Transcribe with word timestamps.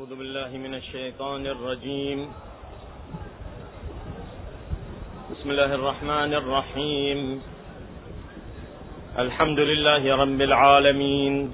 أعوذ 0.00 0.16
بالله 0.16 0.50
من 0.56 0.74
الشيطان 0.74 1.46
الرجيم. 1.46 2.32
بسم 5.30 5.48
الله 5.50 5.70
الرحمن 5.74 6.30
الرحيم. 6.40 7.18
الحمد 9.18 9.60
لله 9.60 10.02
رب 10.16 10.40
العالمين. 10.40 11.52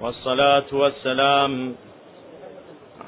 والصلاة 0.00 0.70
والسلام 0.72 1.52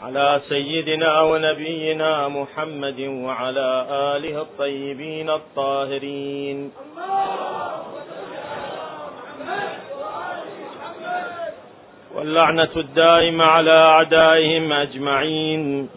على 0.03 0.41
سيدنا 0.49 1.13
ونبينا 1.23 2.29
محمد 2.29 3.01
وعلى 3.01 3.69
آله 3.89 4.37
الطيبين 4.43 5.29
الطاهرين. 5.31 6.59
واللعنة 12.19 12.69
الدائمة 12.77 13.45
على 13.45 13.71
أعدائهم 13.71 14.73
أجمعين 14.73 15.89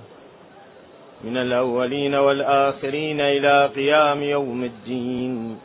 من 1.23 1.37
الأولين 1.37 2.15
والآخرين 2.15 3.21
إلى 3.21 3.69
قيام 3.75 4.23
يوم 4.23 4.63
الدين. 4.63 5.59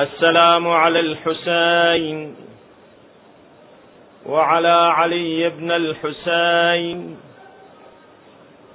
السلام 0.00 0.68
على 0.68 1.00
الحسين 1.00 2.36
وعلى 4.26 4.92
علي 4.92 5.48
بن 5.48 5.70
الحسين 5.70 7.16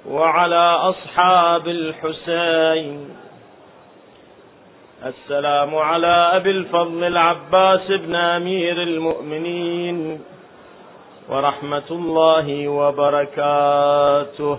وعلى 0.06 0.76
أصحاب 0.76 1.68
الحسين. 1.68 3.16
السلام 5.06 5.74
على 5.74 6.30
أبي 6.36 6.50
الفضل 6.50 7.04
العباس 7.04 7.90
بن 7.90 8.14
أمير 8.14 8.82
المؤمنين 8.82 10.20
ورحمة 11.28 11.88
الله 11.90 12.68
وبركاته. 12.68 14.58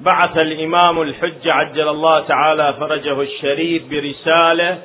بعث 0.00 0.38
الإمام 0.38 1.02
الحج 1.02 1.48
عجل 1.48 1.88
الله 1.88 2.20
تعالى 2.20 2.74
فرجه 2.80 3.20
الشريف 3.20 3.82
برسالة 3.90 4.78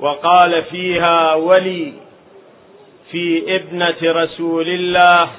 وقال 0.00 0.62
فيها 0.62 1.34
ولي 1.34 1.92
في 3.10 3.56
ابنة 3.56 3.96
رسول 4.02 4.68
الله 4.68 5.30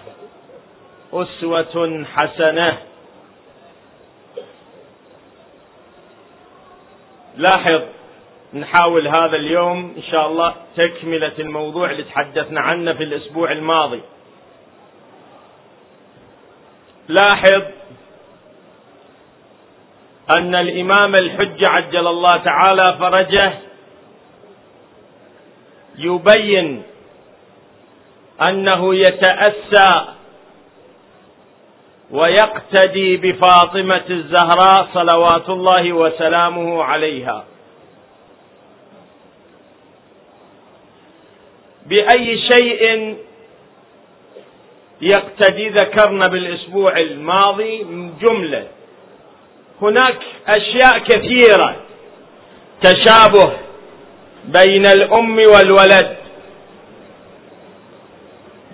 أسوة 1.13 2.05
حسنة. 2.15 2.77
لاحظ 7.37 7.81
نحاول 8.53 9.07
هذا 9.07 9.35
اليوم 9.35 9.93
إن 9.97 10.03
شاء 10.11 10.27
الله 10.27 10.55
تكملة 10.77 11.33
الموضوع 11.39 11.91
اللي 11.91 12.03
تحدثنا 12.03 12.61
عنه 12.61 12.93
في 12.93 13.03
الأسبوع 13.03 13.51
الماضي. 13.51 14.01
لاحظ 17.07 17.63
أن 20.37 20.55
الإمام 20.55 21.15
الحج 21.15 21.63
عجل 21.69 22.07
الله 22.07 22.37
تعالى 22.37 22.97
فرجه 22.99 23.53
يبين 25.97 26.83
أنه 28.47 28.95
يتأسى 28.95 30.05
ويقتدي 32.11 33.17
بفاطمة 33.17 34.03
الزهراء 34.09 34.87
صلوات 34.93 35.49
الله 35.49 35.93
وسلامه 35.93 36.83
عليها. 36.83 37.45
بأي 41.85 42.37
شيء 42.37 43.15
يقتدي 45.01 45.69
ذكرنا 45.69 46.27
بالأسبوع 46.31 46.97
الماضي؟ 46.99 47.83
جملة. 48.21 48.67
هناك 49.81 50.17
أشياء 50.47 50.97
كثيرة 50.99 51.75
تشابه 52.81 53.53
بين 54.45 54.85
الأم 54.85 55.35
والولد. 55.35 56.17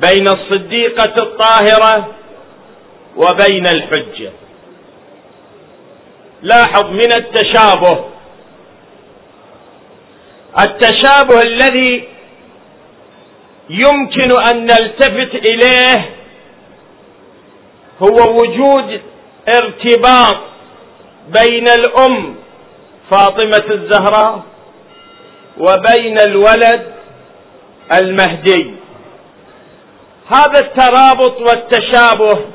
بين 0.02 0.28
الصديقة 0.28 1.14
الطاهرة 1.22 2.16
وبين 3.19 3.68
الحجة 3.68 4.31
لاحظ 6.41 6.85
من 6.85 7.13
التشابه. 7.13 8.06
التشابه 10.59 11.41
الذي 11.41 12.08
يمكن 13.69 14.41
أن 14.50 14.62
نلتفت 14.66 15.35
إليه 15.35 16.09
هو 18.03 18.35
وجود 18.41 19.02
ارتباط 19.47 20.38
بين 21.28 21.68
الأم 21.69 22.35
فاطمة 23.12 23.66
الزهراء 23.72 24.44
وبين 25.58 26.19
الولد 26.22 26.94
المهدي. 27.94 28.74
هذا 30.34 30.59
الترابط 30.59 31.41
والتشابه 31.41 32.46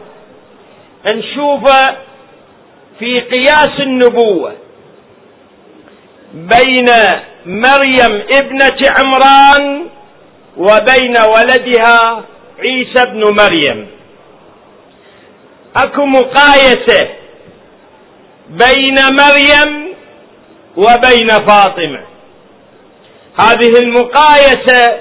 نشوفه 1.13 1.97
في 2.99 3.15
قياس 3.15 3.81
النبوة 3.81 4.55
بين 6.35 6.87
مريم 7.47 8.23
ابنة 8.33 8.79
عمران 8.99 9.87
وبين 10.57 11.15
ولدها 11.35 12.25
عيسى 12.59 13.07
بن 13.07 13.23
مريم. 13.43 13.87
أكو 15.77 16.07
مقايسة 16.07 17.09
بين 18.49 18.97
مريم 19.21 19.95
وبين 20.77 21.29
فاطمة. 21.47 22.05
هذه 23.41 23.79
المقايسة 23.83 24.99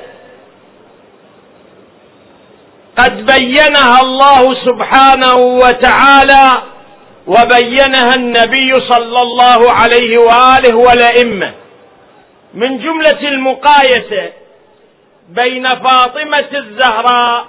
قد 2.97 3.25
بينها 3.25 4.01
الله 4.01 4.55
سبحانه 4.65 5.35
وتعالى 5.35 6.61
وبينها 7.27 8.13
النبي 8.15 8.73
صلى 8.89 9.19
الله 9.21 9.71
عليه 9.71 10.17
وآله 10.17 10.75
والائمه 10.87 11.53
من 12.53 12.77
جملة 12.77 13.21
المقايسة 13.21 14.31
بين 15.29 15.65
فاطمة 15.65 16.49
الزهراء 16.53 17.45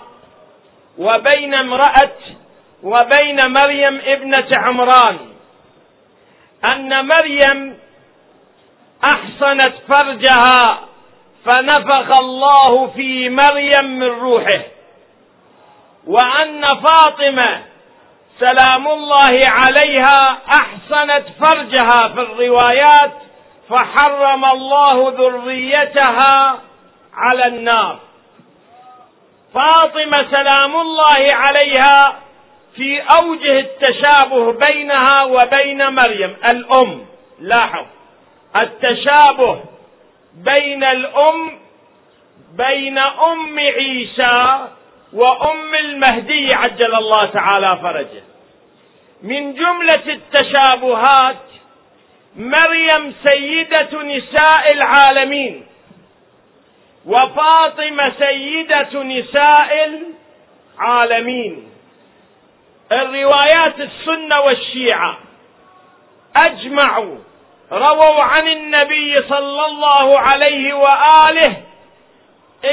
وبين 0.99 1.55
امرأة 1.55 2.13
وبين 2.83 3.39
مريم 3.47 4.01
ابنة 4.05 4.49
عمران 4.57 5.17
أن 6.65 7.07
مريم 7.09 7.79
أحصنت 9.05 9.73
فرجها 9.89 10.79
فنفخ 11.45 12.21
الله 12.21 12.87
في 12.97 13.29
مريم 13.29 13.85
من 13.99 14.09
روحه. 14.09 14.63
وأن 16.07 16.63
فاطمة 16.63 17.63
سلام 18.41 18.89
الله 18.89 19.41
عليها 19.47 20.39
أحسنت 20.49 21.25
فرجها 21.45 22.09
في 22.09 22.21
الروايات 22.21 23.13
فحرم 23.71 24.45
الله 24.45 25.15
ذريتها 25.19 26.61
على 27.15 27.47
النار. 27.47 27.99
فاطمة 29.55 30.31
سلام 30.31 30.77
الله 30.77 31.29
عليها 31.33 32.19
في 32.77 33.03
أوجه 33.23 33.59
التشابه 33.61 34.53
بينها 34.53 35.25
وبين 35.25 35.89
مريم. 35.89 36.37
الأم 36.49 37.07
لاحظ 37.41 37.87
التشابه 38.61 39.61
بين 40.35 40.85
الأم 40.85 41.59
بين 42.57 42.99
أم 42.99 43.59
عيسى 43.59 44.69
وأم 45.15 45.75
المهدي 45.75 46.55
عجل 46.55 46.95
الله 46.95 47.27
تعالى 47.27 47.79
فرجه. 47.83 48.23
من 49.23 49.55
جملة 49.55 50.05
التشابهات 50.07 51.37
مريم 52.37 53.15
سيدة 53.25 54.03
نساء 54.03 54.75
العالمين 54.75 55.67
وفاطمة 57.07 58.13
سيدة 58.19 59.03
نساء 59.03 60.01
العالمين. 60.79 61.71
الروايات 62.93 63.81
السنة 63.81 64.41
والشيعة. 64.41 65.19
أجمعوا 66.37 67.17
رووا 67.73 68.23
عن 68.23 68.49
النبي 68.49 69.23
صلى 69.29 69.67
الله 69.67 70.21
عليه 70.21 70.75
وآله 70.75 71.57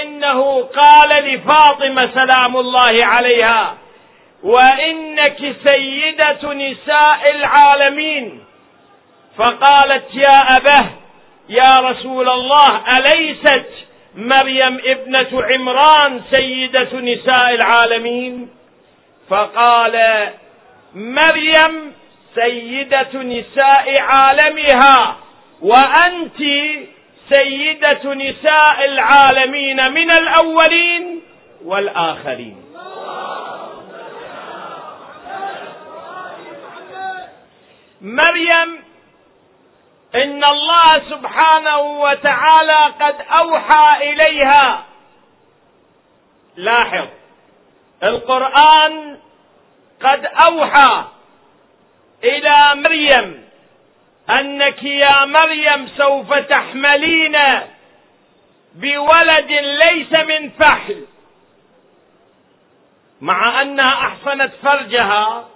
إنه 0.02 0.62
قال 0.62 1.10
لفاطمة 1.10 2.12
سلام 2.14 2.58
الله 2.58 2.98
عليها 3.02 3.78
وإنك 4.44 5.56
سيدة 5.66 6.54
نساء 6.54 7.32
العالمين. 7.32 8.44
فقالت 9.38 10.06
يا 10.14 10.58
أبه 10.58 10.90
يا 11.50 11.76
رسول 11.90 12.30
الله 12.30 12.84
أليست 13.00 13.70
مريم 14.16 14.82
ابنة 14.86 15.44
عمران 15.54 16.22
سيدة 16.36 17.00
نساء 17.00 17.56
العالمين؟ 17.56 18.50
فقال 19.30 20.30
مريم 20.96 21.94
سيدة 22.36 23.10
نساء 23.14 23.96
عالمها 24.02 25.16
وأنت 25.62 26.42
سيدة 27.34 28.14
نساء 28.14 28.86
العالمين 28.86 29.92
من 29.92 30.12
الأولين 30.12 31.22
والآخرين. 31.66 32.66
مريم 38.02 38.84
إن 40.16 40.44
الله 40.44 41.10
سبحانه 41.10 41.80
وتعالى 41.80 42.94
قد 43.00 43.16
أوحى 43.40 44.12
إليها. 44.12 44.86
لاحظ 46.56 47.08
القرآن 48.04 49.18
قد 50.04 50.26
أوحى 50.26 51.06
إلى 52.24 52.56
مريم. 52.76 53.41
أنك 54.30 54.84
يا 54.84 55.26
مريم 55.26 55.88
سوف 55.98 56.34
تحملين 56.34 57.38
بولد 58.76 59.52
ليس 59.52 60.20
من 60.20 60.50
فحل. 60.50 61.06
مع 63.22 63.62
أنها 63.62 63.94
أحصنت 63.94 64.52
فرجها 64.64 65.48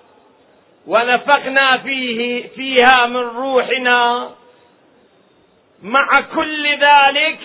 ونفخنا 0.87 1.77
فيه 1.77 2.47
فيها 2.47 3.05
من 3.05 3.17
روحنا. 3.17 4.31
مع 5.83 6.21
كل 6.35 6.79
ذلك 6.79 7.39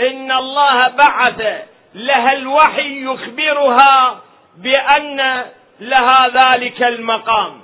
إن 0.00 0.32
الله 0.32 0.88
بعث 0.88 1.62
لها 1.94 2.32
الوحي 2.32 3.04
يخبرها 3.04 4.20
بأن 4.56 5.44
لها 5.80 6.28
ذلك 6.28 6.82
المقام. 6.82 7.63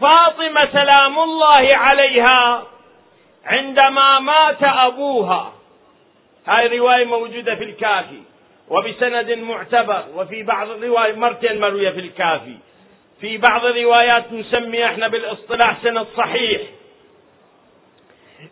فاطمة 0.00 0.68
سلام 0.72 1.18
الله 1.18 1.68
عليها 1.72 2.64
عندما 3.44 4.18
مات 4.18 4.62
أبوها. 4.62 5.52
هاي 6.46 6.78
رواية 6.78 7.04
موجودة 7.04 7.54
في 7.54 7.64
الكافي 7.64 8.20
وبسند 8.68 9.30
معتبر 9.30 10.04
وفي 10.14 10.42
بعض 10.42 10.70
الروايات 10.70 11.18
مرتين 11.18 11.60
مروية 11.60 11.90
في 11.90 12.00
الكافي. 12.00 12.56
في 13.20 13.38
بعض 13.38 13.64
الروايات 13.64 14.32
نسمي 14.32 14.86
إحنا 14.86 15.08
بالإصطلاح 15.08 15.76
سند 15.82 16.06
صحيح. 16.16 16.60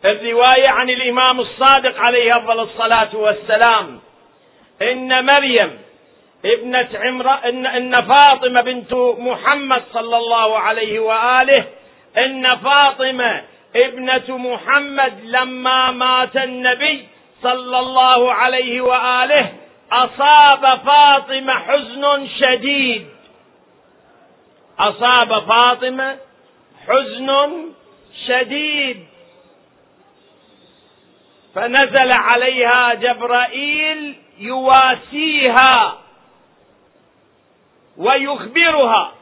الرواية 0.04 0.68
عن 0.68 0.90
الإمام 0.90 1.40
الصادق 1.40 1.98
عليه 1.98 2.30
أفضل 2.36 2.60
الصلاة 2.60 3.16
والسلام. 3.16 4.00
إن 4.82 5.26
مريم 5.26 5.78
ابنة 6.44 6.88
عمرة 6.94 7.40
إن, 7.44 7.66
إن 7.66 7.94
فاطمة 7.94 8.60
بنت 8.60 8.94
محمد 9.18 9.82
صلى 9.92 10.16
الله 10.16 10.58
عليه 10.58 10.98
وآله 10.98 11.64
إن 12.18 12.56
فاطمة 12.56 13.42
ابنة 13.76 14.36
محمد 14.36 15.20
لما 15.24 15.90
مات 15.90 16.36
النبي 16.36 17.08
صلى 17.42 17.78
الله 17.78 18.32
عليه 18.32 18.80
وآله 18.80 19.52
أصاب 19.92 20.80
فاطمة 20.86 21.54
حزن 21.54 22.28
شديد. 22.40 23.06
أصاب 24.78 25.42
فاطمة 25.48 26.16
حزن 26.88 27.56
شديد. 28.26 29.04
فنزل 31.54 32.12
عليها 32.12 32.94
جبرائيل 32.94 34.14
يواسيها. 34.38 36.03
ويخبرها. 37.98 39.12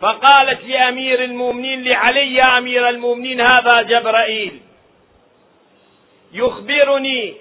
فقالت 0.00 0.64
لأمير 0.64 1.24
المؤمنين 1.24 1.84
لعلي 1.84 2.34
يا 2.34 2.58
أمير 2.58 2.88
المؤمنين 2.88 3.40
هذا 3.40 3.82
جبرائيل. 3.82 4.60
يخبرني 6.32 7.34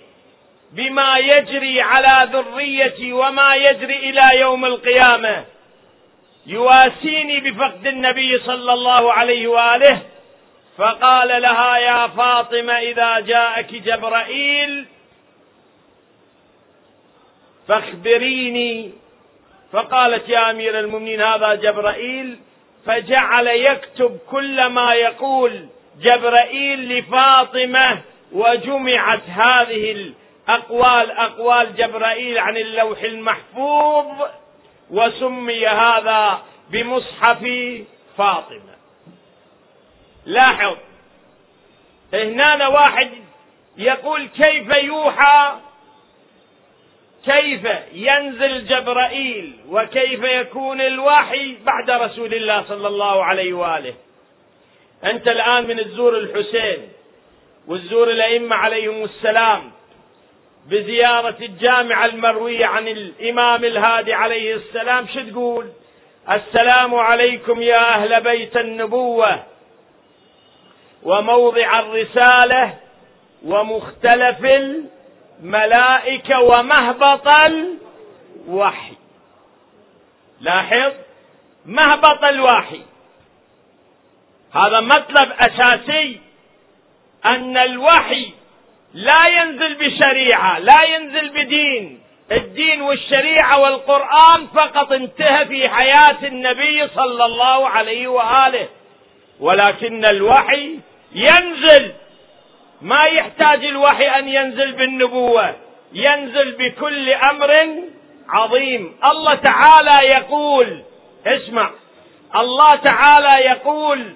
بما 0.71 1.17
يجري 1.17 1.81
على 1.81 2.29
ذريتي 2.31 3.13
وما 3.13 3.49
يجري 3.55 4.09
إلى 4.09 4.39
يوم 4.39 4.65
القيامة. 4.65 5.45
يواسيني 6.45 7.39
بفقد 7.39 7.87
النبي 7.87 8.39
صلى 8.39 8.73
الله 8.73 9.13
عليه 9.13 9.47
وآله. 9.47 10.01
فقال 10.77 11.41
لها 11.41 11.77
يا 11.77 12.07
فاطمة 12.07 12.73
إذا 12.73 13.19
جاءك 13.19 13.71
جبرائيل 13.75 14.85
فاخبريني 17.67 18.91
فقالت 19.71 20.29
يا 20.29 20.51
أمير 20.51 20.79
المؤمنين 20.79 21.21
هذا 21.21 21.55
جبرائيل. 21.55 22.39
فجعل 22.85 23.47
يكتب 23.47 24.19
كل 24.31 24.65
ما 24.65 24.93
يقول 24.93 25.65
جبرائيل 26.01 26.97
لفاطمة 26.99 28.01
وجمعت 28.31 29.21
هذه 29.29 29.91
الأقوال 29.91 31.11
أقوال 31.11 31.75
جبرائيل 31.75 32.37
عن 32.37 32.57
اللوح 32.57 33.01
المحفوظ 33.01 34.05
وسمي 34.91 35.67
هذا 35.67 36.41
بمصحف 36.69 37.45
فاطمة. 38.17 38.75
لاحظ 40.25 40.77
هنا 42.13 42.67
واحد 42.67 43.11
يقول 43.77 44.27
كيف 44.27 44.69
يوحى 44.69 45.55
كيف 47.25 47.67
ينزل 47.93 48.67
جبرائيل 48.67 49.53
وكيف 49.69 50.23
يكون 50.23 50.81
الوحي 50.81 51.55
بعد 51.65 51.89
رسول 51.89 52.33
الله 52.33 52.63
صلى 52.69 52.87
الله 52.87 53.23
عليه 53.23 53.53
وآله. 53.53 53.93
أنت 55.03 55.27
الآن 55.27 55.67
من 55.67 55.77
تزور 55.77 56.17
الحسين 56.17 56.89
وتزور 57.67 58.09
الأئمة 58.09 58.55
عليهم 58.55 59.03
السلام 59.03 59.71
بزيارة 60.69 61.35
الجامعة 61.41 62.05
المروية 62.05 62.65
عن 62.65 62.87
الإمام 62.87 63.65
الهادي 63.65 64.13
عليه 64.13 64.55
السلام 64.55 65.07
شو 65.13 65.21
تقول؟ 65.31 65.65
السلام 66.31 66.95
عليكم 66.95 67.61
يا 67.61 67.95
أهل 67.95 68.21
بيت 68.21 68.57
النبوة 68.57 69.43
وموضع 71.03 71.79
الرسالة 71.79 72.73
ومختلف 73.45 74.45
الملائكه 75.43 76.39
ومهبط 76.39 77.27
الوحي. 77.27 78.93
لاحظ؟ 80.41 80.93
مهبط 81.65 82.23
الوحي. 82.23 82.81
هذا 84.53 84.79
مطلب 84.79 85.31
أساسي 85.31 86.19
أن 87.25 87.57
الوحي 87.57 88.31
لا 88.93 89.27
ينزل 89.27 89.75
بشريعة 89.75 90.59
لا 90.59 90.83
ينزل 90.95 91.29
بدين. 91.29 92.01
الدين 92.31 92.81
والشريعة 92.81 93.59
والقرآن 93.59 94.47
فقط 94.47 94.91
انتهى 94.91 95.45
في 95.45 95.69
حياة 95.69 96.27
النبي 96.27 96.87
صلى 96.87 97.25
الله 97.25 97.69
عليه 97.69 98.07
وآله. 98.07 98.67
ولكن 99.39 100.05
الوحي 100.09 100.79
ينزل 101.11 101.93
ما 102.81 102.99
يحتاج 103.19 103.65
الوحي 103.65 104.19
أن 104.19 104.27
ينزل 104.27 104.71
بالنبوة. 104.71 105.55
ينزل 105.93 106.55
بكل 106.59 107.09
أمر 107.09 107.67
عظيم. 108.29 108.97
الله 109.11 109.35
تعالى 109.35 110.07
يقول 110.07 110.81
اسمع. 111.25 111.71
الله 112.35 112.75
تعالى 112.75 113.45
يقول 113.45 114.13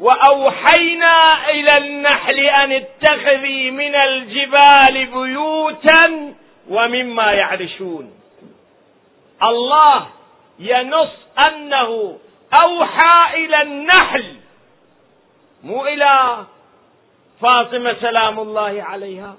وأوحينا 0.00 1.50
إلى 1.50 1.78
النحل 1.78 2.38
أن 2.38 2.72
اتخذي 2.72 3.70
من 3.70 3.94
الجبال 3.94 5.06
بيوتا 5.06 6.34
ومما 6.68 7.32
يعرشون. 7.32 8.12
الله 9.42 10.06
ينص 10.58 11.10
أنه 11.38 12.18
أوحى 12.62 13.44
إلى 13.44 13.62
النحل 13.62 14.34
مو 15.64 15.86
إلى 15.86 16.44
فاطمة 17.44 17.96
سلام 18.00 18.40
الله 18.40 18.82
عليها. 18.82 19.36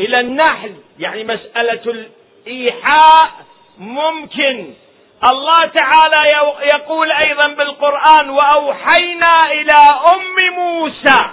إلى 0.00 0.20
النحل 0.20 0.74
يعني 0.98 1.24
مسألة 1.24 1.82
الإيحاء 2.46 3.30
ممكن. 3.78 4.74
الله 5.32 5.66
تعالى 5.66 6.30
يقول 6.74 7.12
أيضا 7.12 7.48
بالقرآن 7.48 8.30
وأوحينا 8.30 9.52
إلى 9.52 9.78
أم 10.14 10.54
موسى. 10.54 11.24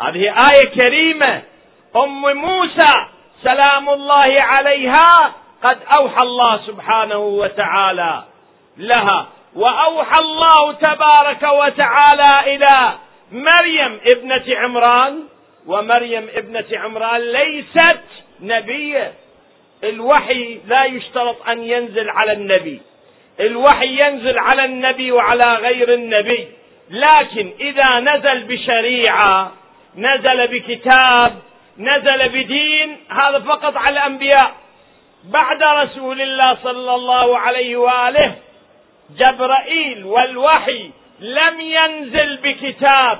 هذه 0.00 0.34
آية 0.50 0.70
كريمة. 0.80 1.42
أم 1.96 2.36
موسى 2.36 3.06
سلام 3.42 3.88
الله 3.88 4.36
عليها 4.38 5.32
قد 5.62 5.78
أوحى 5.98 6.22
الله 6.22 6.60
سبحانه 6.66 7.18
وتعالى 7.18 8.24
لها. 8.76 9.26
وأوحى 9.54 10.20
الله 10.20 10.72
تبارك 10.72 11.42
وتعالى 11.42 12.54
إلى 12.54 12.92
مريم 13.32 14.00
ابنة 14.12 14.44
عمران 14.56 15.22
ومريم 15.66 16.28
ابنة 16.34 16.64
عمران 16.72 17.20
ليست 17.20 18.00
نبية. 18.40 19.12
الوحي 19.84 20.60
لا 20.66 20.84
يشترط 20.84 21.48
أن 21.48 21.62
ينزل 21.62 22.10
على 22.10 22.32
النبي. 22.32 22.80
الوحي 23.40 24.00
ينزل 24.00 24.38
على 24.38 24.64
النبي 24.64 25.12
وعلى 25.12 25.44
غير 25.44 25.94
النبي. 25.94 26.48
لكن 26.90 27.52
إذا 27.60 28.00
نزل 28.00 28.44
بشريعة 28.44 29.52
نزل 29.96 30.46
بكتاب 30.46 31.38
نزل 31.78 32.28
بدين 32.28 32.96
هذا 33.10 33.38
فقط 33.38 33.76
على 33.76 33.98
الأنبياء. 33.98 34.54
بعد 35.24 35.62
رسول 35.62 36.20
الله 36.20 36.58
صلى 36.62 36.94
الله 36.94 37.38
عليه 37.38 37.76
وآله 37.76 38.34
جبرائيل 39.18 40.04
والوحي 40.04 40.90
لم 41.20 41.60
ينزل 41.60 42.36
بكتاب 42.36 43.18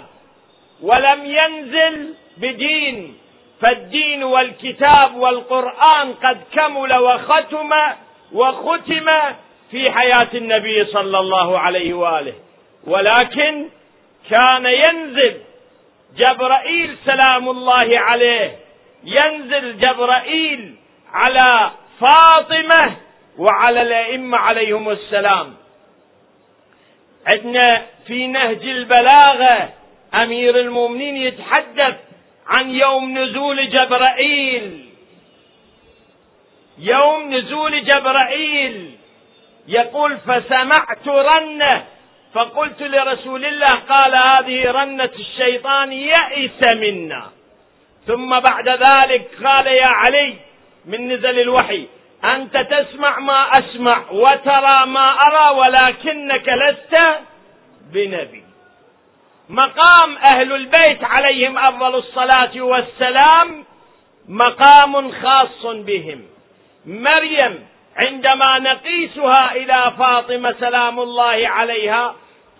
ولم 0.82 1.26
ينزل 1.26 2.14
بدين 2.36 3.18
فالدين 3.62 4.24
والكتاب 4.24 5.16
والقرآن 5.16 6.14
قد 6.14 6.38
كمل 6.58 6.94
وختم 6.94 7.70
وختم 8.32 9.10
في 9.70 9.84
حياة 9.92 10.28
النبي 10.34 10.84
صلى 10.84 11.18
الله 11.18 11.58
عليه 11.58 11.94
وآله. 11.94 12.34
ولكن 12.86 13.68
كان 14.30 14.66
ينزل 14.66 15.36
جبرائيل 16.16 16.96
سلام 17.04 17.48
الله 17.48 17.90
عليه 17.96 18.56
ينزل 19.04 19.78
جبرائيل 19.78 20.74
على 21.12 21.70
فاطمة 22.00 22.96
وعلى 23.38 23.82
الأئمة 23.82 24.38
عليهم 24.38 24.90
السلام. 24.90 25.54
عندنا 27.34 27.82
في 28.06 28.26
نهج 28.26 28.62
البلاغة. 28.62 29.68
أمير 30.14 30.60
المؤمنين 30.60 31.16
يتحدث 31.16 31.96
عن 32.46 32.70
يوم 32.70 33.18
نزول 33.18 33.70
جبرائيل. 33.70 34.88
يوم 36.78 37.34
نزول 37.34 37.84
جبرائيل. 37.84 38.90
يقول 39.68 40.16
فسمعت 40.18 41.08
رنة. 41.08 41.84
فقلت 42.34 42.82
لرسول 42.82 43.44
الله 43.44 43.70
قال 43.70 44.16
هذه 44.16 44.70
رنة 44.70 45.10
الشيطان 45.18 45.92
يئس 45.92 46.74
منا. 46.74 47.30
ثم 48.06 48.40
بعد 48.40 48.68
ذلك 48.68 49.28
قال 49.44 49.66
يا 49.66 49.86
علي 49.86 50.34
من 50.86 51.12
نزل 51.12 51.40
الوحي. 51.40 51.86
أنت 52.24 52.56
تسمع 52.56 53.18
ما 53.18 53.50
أسمع 53.50 54.10
وترى 54.10 54.86
ما 54.86 55.10
أرى 55.10 55.58
ولكنك 55.58 56.48
لست 56.48 56.98
بنبي. 57.92 58.42
مقام 59.48 60.16
أهل 60.34 60.52
البيت 60.52 61.04
عليهم 61.04 61.58
أفضل 61.58 61.94
الصلاة 61.94 62.60
والسلام 62.60 63.64
مقام 64.28 65.12
خاص 65.12 65.66
بهم. 65.66 66.22
مريم 66.86 67.66
عندما 67.96 68.58
نقيسها 68.58 69.52
إلى 69.52 69.92
فاطمة 69.98 70.54
سلام 70.60 71.00
الله 71.00 71.48
عليها 71.48 72.14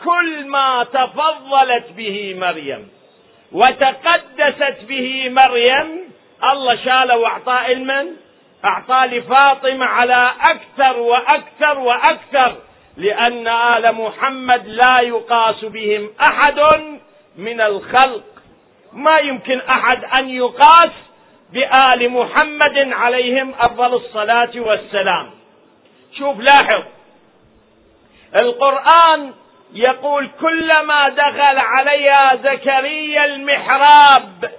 كل 0.04 0.46
ما 0.46 0.86
تفضلت 0.92 1.92
به 1.96 2.34
مريم 2.38 2.88
وتقدست 3.52 4.84
به 4.88 5.28
مريم 5.28 6.12
الله 6.44 6.76
شاله 6.84 7.16
واعطاه 7.16 7.66
المن 7.66 8.16
اعطاه 8.64 9.06
لفاطمة 9.06 9.86
على 9.86 10.32
أكثر 10.50 10.98
وأكثر 10.98 11.78
وأكثر 11.78 12.56
لأن 12.96 13.48
آل 13.48 13.94
محمد 13.94 14.66
لا 14.66 15.00
يقاس 15.00 15.64
بهم 15.64 16.10
أحد 16.22 16.60
من 17.36 17.60
الخلق. 17.60 18.22
ما 18.92 19.20
يمكن 19.22 19.60
أحد 19.60 20.04
أن 20.04 20.28
يقاس 20.28 20.90
بآل 21.52 22.10
محمد 22.10 22.92
عليهم 22.92 23.54
أفضل 23.58 23.94
الصلاة 23.94 24.50
والسلام. 24.56 25.30
شوف 26.18 26.38
لاحظ 26.40 26.82
القرآن 28.42 29.32
يقول 29.72 30.30
كلما 30.40 31.08
دخل 31.08 31.58
عليها 31.58 32.36
زكريا 32.36 33.24
المحراب 33.24 34.50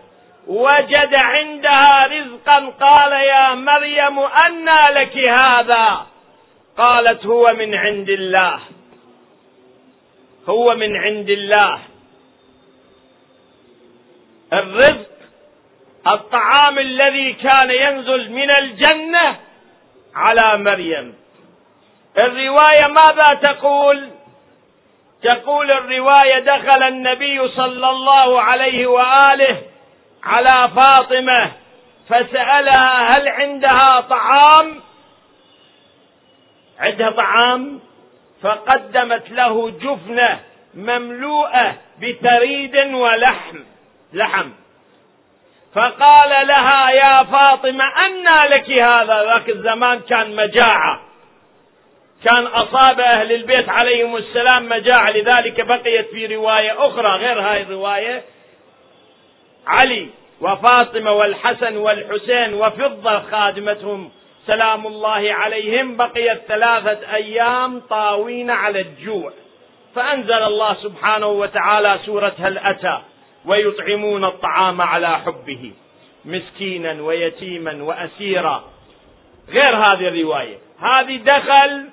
وجد 0.50 1.16
عندها 1.16 2.08
رزقا 2.08 2.74
قال 2.82 3.12
يا 3.12 3.54
مريم 3.56 4.20
أنى 4.20 5.00
لك 5.00 5.30
هذا؟ 5.30 6.06
قالت 6.78 7.26
هو 7.26 7.54
من 7.58 7.76
عند 7.76 8.10
الله. 8.10 8.60
هو 10.50 10.76
من 10.76 10.98
عند 10.98 11.30
الله. 11.30 11.80
الرزق 14.54 15.10
الطعام 16.08 16.80
الذي 16.80 17.34
كان 17.34 17.72
ينزل 17.72 18.32
من 18.32 18.52
الجنة 18.52 19.40
على 20.16 20.58
مريم. 20.58 21.16
الرواية 22.18 22.88
ماذا 22.88 23.34
تقول؟ 23.34 24.10
تقول 25.24 25.72
الرواية 25.72 26.40
دخل 26.40 26.84
النبي 26.84 27.48
صلى 27.48 27.90
الله 27.90 28.42
عليه 28.42 28.88
وآله 28.88 29.69
على 30.24 30.72
فاطمة 30.76 31.52
فسألها 32.10 33.12
هل 33.12 33.28
عندها 33.28 34.02
طعام؟ 34.10 34.82
عندها 36.80 37.10
طعام؟ 37.10 37.80
فقدمت 38.42 39.32
له 39.32 39.70
جفنة 39.70 40.40
مملوءة 40.74 41.76
بثريد 42.02 42.76
ولحم 42.76 43.60
لحم. 44.14 44.50
فقال 45.76 46.48
لها 46.48 46.90
يا 46.90 47.18
فاطمة 47.18 47.84
أنى 48.06 48.50
لك 48.56 48.82
هذا؟ 48.82 49.24
ذاك 49.24 49.50
الزمان 49.50 50.00
كان 50.00 50.36
مجاعة. 50.36 51.02
كان 52.30 52.46
أصاب 52.46 53.00
أهل 53.00 53.32
البيت 53.32 53.70
عليهم 53.70 54.16
السلام 54.16 54.70
مجاعة 54.70 55.12
لذلك 55.12 55.62
بقيت 55.62 56.10
في 56.10 56.36
رواية 56.36 56.88
أخرى 56.88 57.18
غير 57.18 57.42
هاي 57.42 57.62
الرواية. 57.62 58.24
علي 59.68 60.08
وفاطمة 60.42 61.12
والحسن 61.12 61.78
والحسين 61.78 62.54
وفضة 62.54 63.20
خادمتهم. 63.20 64.12
سلام 64.48 64.88
الله 64.88 65.34
عليهم. 65.34 65.98
بقيت 65.98 66.40
ثلاثة 66.48 67.14
أيام 67.14 67.80
طاوين 67.80 68.50
على 68.50 68.82
الجوع. 68.82 69.32
فأنزل 69.96 70.44
الله 70.44 70.74
سبحانه 70.74 71.28
وتعالى 71.28 72.00
سورة 72.06 72.34
هل 72.40 72.58
أتى 72.58 73.02
ويطعمون 73.46 74.26
الطعام 74.26 74.82
على 74.82 75.20
حبه 75.20 75.74
مسكينا 76.26 77.02
ويتيما 77.02 77.84
وأسيرا. 77.84 78.64
غير 79.50 79.76
هذه 79.76 80.08
الرواية. 80.08 80.58
هذه 80.80 81.18
دخل 81.18 81.90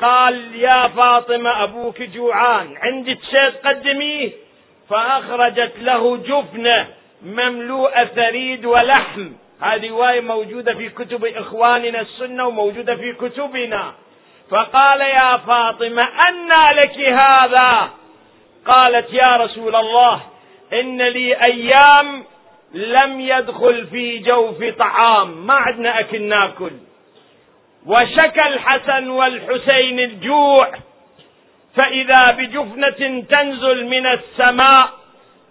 قال 0.00 0.54
يا 0.54 0.88
فاطمة 0.88 1.62
أبوك 1.62 2.02
جوعان. 2.02 2.76
عندك 2.76 3.18
شيء 3.30 3.50
تقدميه؟ 3.50 4.45
فأخرجت 4.90 5.72
له 5.78 6.16
جفنة 6.16 6.86
مملوءة 7.22 8.04
ثريد 8.04 8.64
ولحم. 8.64 9.32
هذه 9.60 9.90
رواية 9.90 10.20
موجودة 10.20 10.74
في 10.74 10.88
كتب 10.88 11.24
إخواننا 11.24 12.00
السنة 12.00 12.46
وموجودة 12.46 12.96
في 12.96 13.12
كتبنا. 13.12 13.94
فقال 14.50 15.00
يا 15.00 15.36
فاطمة 15.36 16.02
انى 16.28 16.78
لك 16.80 16.98
هذا؟ 16.98 17.90
قالت 18.66 19.12
يا 19.12 19.36
رسول 19.36 19.76
الله 19.76 20.20
إن 20.72 21.02
لي 21.02 21.36
أيام 21.36 22.24
لم 22.74 23.20
يدخل 23.20 23.86
في 23.86 24.18
جوف 24.18 24.64
طعام. 24.78 25.46
ما 25.46 25.54
عندنا 25.54 26.00
أكل 26.00 26.22
ناكل 26.22 26.72
وشكى 27.86 28.46
الحسن 28.46 29.08
والحسين 29.08 30.00
الجوع. 30.00 30.72
فإذا 31.76 32.30
بجفنة 32.30 33.22
تنزل 33.30 33.86
من 33.86 34.06
السماء 34.06 34.88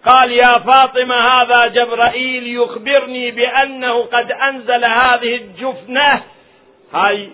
قال 0.06 0.32
يا 0.32 0.58
فاطمة 0.58 1.14
هذا 1.14 1.66
جبرائيل 1.66 2.46
يخبرني 2.46 3.30
بأنه 3.30 4.02
قد 4.02 4.32
أنزل 4.32 4.82
هذه 4.90 5.36
الجفنة. 5.36 6.22
هاي 6.94 7.30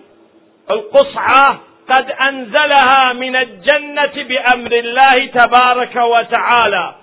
القصعة 0.71 1.59
قد 1.89 2.11
أنزلها 2.27 3.13
من 3.13 3.35
الجنة 3.35 4.23
بأمر 4.23 4.71
الله 4.71 5.25
تبارك 5.25 5.95
وتعالى. 5.95 6.95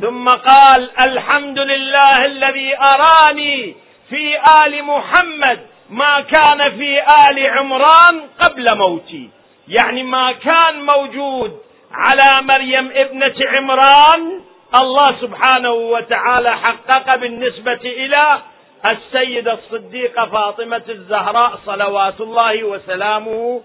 ثم 0.00 0.28
قال 0.28 0.90
الحمد 1.00 1.58
لله 1.58 2.24
الذي 2.24 2.76
أراني 2.76 3.74
في 4.08 4.38
آل 4.64 4.84
محمد 4.84 5.71
ما 5.92 6.20
كان 6.20 6.78
في 6.78 7.00
آل 7.00 7.46
عمران 7.46 8.20
قبل 8.40 8.76
موتي. 8.78 9.30
يعني 9.68 10.02
ما 10.02 10.32
كان 10.32 10.86
موجود 10.96 11.58
على 11.92 12.42
مريم 12.42 12.90
ابنة 12.94 13.34
عمران 13.56 14.40
الله 14.80 15.20
سبحانه 15.20 15.70
وتعالى 15.70 16.56
حقق 16.56 17.16
بالنسبة 17.16 17.80
إلى 17.84 18.42
السيدة 18.86 19.52
الصديقة 19.52 20.26
فاطمة 20.26 20.82
الزهراء 20.88 21.58
صلوات 21.66 22.20
الله 22.20 22.64
وسلامه 22.64 23.62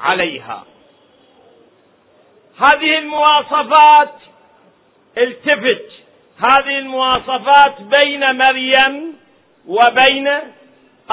عليها. 0.00 0.64
هذه 2.58 2.98
المواصفات 2.98 4.14
التفت. 5.18 5.90
هذه 6.48 6.78
المواصفات 6.78 7.80
بين 7.80 8.36
مريم 8.38 9.16
وبين 9.66 10.28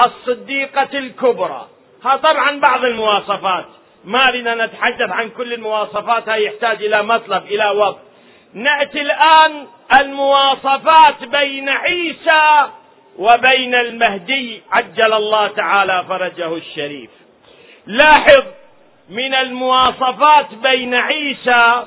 الصديقة 0.06 0.98
الكبرى. 0.98 1.66
ها 2.04 2.16
طبعا 2.16 2.60
بعض 2.60 2.84
المواصفات. 2.84 3.64
ما 4.04 4.30
لنا 4.34 4.66
نتحدث 4.66 5.10
عن 5.10 5.30
كل 5.30 5.52
المواصفات 5.52 6.28
هاي 6.28 6.44
يحتاج 6.44 6.82
إلى 6.82 7.02
مطلب 7.02 7.44
إلى 7.46 7.70
وقت. 7.70 7.98
نأتي 8.54 9.00
الآن 9.00 9.66
المواصفات 10.00 11.24
بين 11.24 11.68
عيسى 11.68 12.70
وبين 13.18 13.74
المهدي 13.74 14.62
عجل 14.72 15.12
الله 15.12 15.48
تعالى 15.48 16.04
فرجه 16.08 16.56
الشريف. 16.56 17.10
لاحظ 17.86 18.44
من 19.10 19.34
المواصفات 19.34 20.54
بين 20.54 20.94
عيسى 20.94 21.84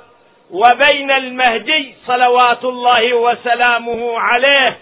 وبين 0.51 1.11
المهدي 1.11 1.95
صلوات 2.07 2.65
الله 2.65 3.13
وسلامه 3.13 4.19
عليه 4.19 4.77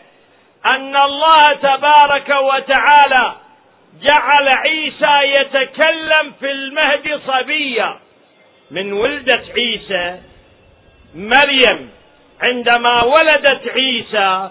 أن 0.66 0.96
الله 0.96 1.54
تبارك 1.54 2.30
وتعالى 2.30 3.36
جعل 4.02 4.48
عيسى 4.48 5.42
يتكلم 5.42 6.34
في 6.40 6.52
المهد 6.52 7.22
صبيا. 7.28 8.00
من 8.72 8.94
ولدة 8.94 9.42
عيسى 9.56 10.20
مريم. 11.16 11.92
عندما 12.42 13.04
ولدت 13.04 13.68
عيسى 13.68 14.50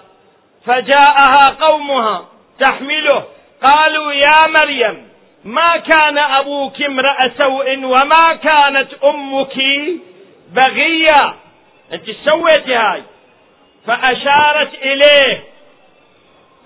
فجاءها 0.66 1.56
قومها 1.60 2.28
تحمله. 2.60 3.24
قالوا 3.62 4.12
يا 4.12 4.46
مريم 4.46 5.08
ما 5.44 5.76
كان 5.76 6.18
أبوك 6.18 6.82
امرأ 6.82 7.18
سوء 7.42 7.76
وما 7.76 8.34
كانت 8.34 8.88
أمك 8.94 9.56
بغية؟ 10.52 11.34
أنت 11.92 12.10
سويتي 12.10 12.74
هاي 12.74 13.02
فأشارت 13.86 14.74
إليه. 14.74 15.42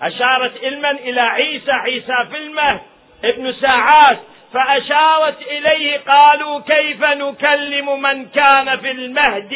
أشارت 0.01 0.63
علما 0.63 0.91
إلى 0.91 1.21
عيسى 1.21 1.71
عيسى 1.71 2.27
في 2.31 2.37
المهد 2.37 2.81
ابن 3.23 3.53
ساعات 3.53 4.19
فأشارت 4.53 5.41
إليه 5.41 5.97
قالوا 5.97 6.59
كيف 6.59 7.03
نكلم 7.03 8.01
من 8.01 8.25
كان 8.25 8.79
في 8.79 8.91
المهد 8.91 9.55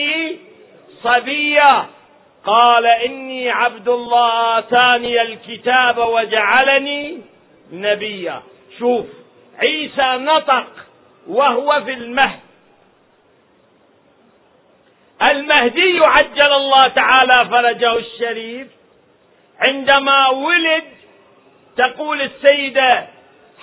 صبيا؟ 1.04 1.86
قال 2.46 2.86
إني 2.86 3.50
عبد 3.50 3.88
الله 3.88 4.58
آتاني 4.60 5.22
الكتاب 5.22 5.98
وجعلني 5.98 7.22
نبيا. 7.72 8.42
شوف 8.80 9.06
عيسى 9.60 10.18
نطق 10.18 10.68
وهو 11.28 11.82
في 11.86 11.94
المهد. 11.94 12.40
المهدي 15.22 16.00
عجل 16.06 16.54
الله 16.54 16.88
تعالى 16.88 17.50
فرجه 17.50 17.96
الشريف. 17.96 18.68
عندما 19.60 20.30
ولد 20.30 20.84
تقول 21.78 22.22
السيدة 22.22 23.08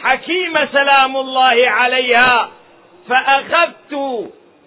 حكيمه 0.03 0.69
سلام 0.73 1.17
الله 1.17 1.71
عليها 1.71 2.51
فأخذت 3.09 3.95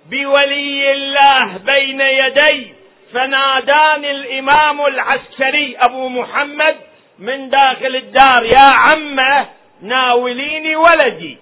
بولي 0.10 0.92
الله 0.92 1.58
بين 1.58 2.02
يدي 2.02 2.74
فناداني 3.14 4.12
الإمام 4.12 4.86
العسكري 4.86 5.78
أبو 5.78 6.10
محمد 6.10 6.76
من 7.20 7.50
داخل 7.50 7.96
الدار 7.96 8.46
يا 8.46 8.72
عمة 8.74 9.48
ناوليني 9.82 10.76
ولدي. 10.76 11.38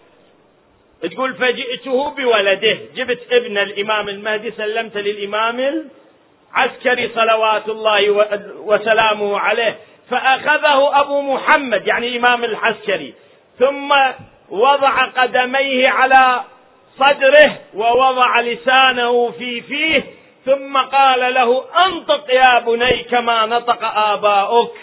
تقول 1.01 1.34
فجئته 1.34 2.10
بولده. 2.10 2.77
جبت 2.96 3.20
ابن 3.32 3.58
الإمام 3.58 4.10
المهدي 4.10 4.51
سلمت 4.51 4.98
للإمام 4.98 5.89
العسكري 6.55 7.12
صلوات 7.15 7.69
الله 7.69 8.09
وسلامه 8.59 9.39
عليه 9.39 9.75
فأخذه 10.09 11.00
أبو 11.01 11.22
محمد 11.22 11.87
يعني 11.87 12.07
الامام 12.07 12.44
العسكري 12.44 13.13
ثم 13.59 13.94
وضع 14.50 15.05
قدميه 15.05 15.89
على 15.89 16.41
صدره 17.00 17.57
ووضع 17.74 18.39
لسانه 18.39 19.31
في 19.31 19.61
فيه 19.61 20.03
ثم 20.46 20.77
قال 20.77 21.33
له 21.33 21.65
أنطق 21.85 22.29
يا 22.29 22.59
بني 22.59 23.03
كما 23.03 23.46
نطق 23.46 23.79
آباؤك 23.98 24.74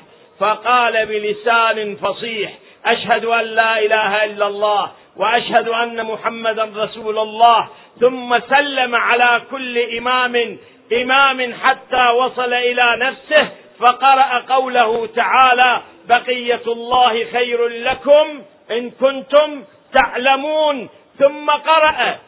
فقال 0.40 1.06
بلسان 1.06 1.96
فصيح 1.96 2.52
أشهد 2.84 3.24
أن 3.24 3.44
لا 3.44 3.78
إله 3.78 4.24
إلا 4.24 4.46
الله 4.46 4.90
وأشهد 5.16 5.68
أن 5.68 6.06
محمدا 6.06 6.70
رسول 6.76 7.18
الله 7.18 7.68
ثم 8.00 8.38
سلم 8.38 8.94
على 8.94 9.42
كل 9.50 9.78
إمام 9.78 10.58
إمام 10.92 11.54
حتى 11.54 12.08
وصل 12.08 12.52
إلى 12.54 12.96
نفسه 12.98 13.48
فقرأ 13.78 14.38
قوله 14.48 15.06
تعالى 15.06 15.80
بقية 16.08 16.62
الله 16.66 17.24
خير 17.32 17.68
لكم 17.68 18.42
إن 18.70 18.90
كنتم 18.90 19.64
تعلمون 20.00 20.88
ثم 21.18 21.50
قرأ 21.50 22.18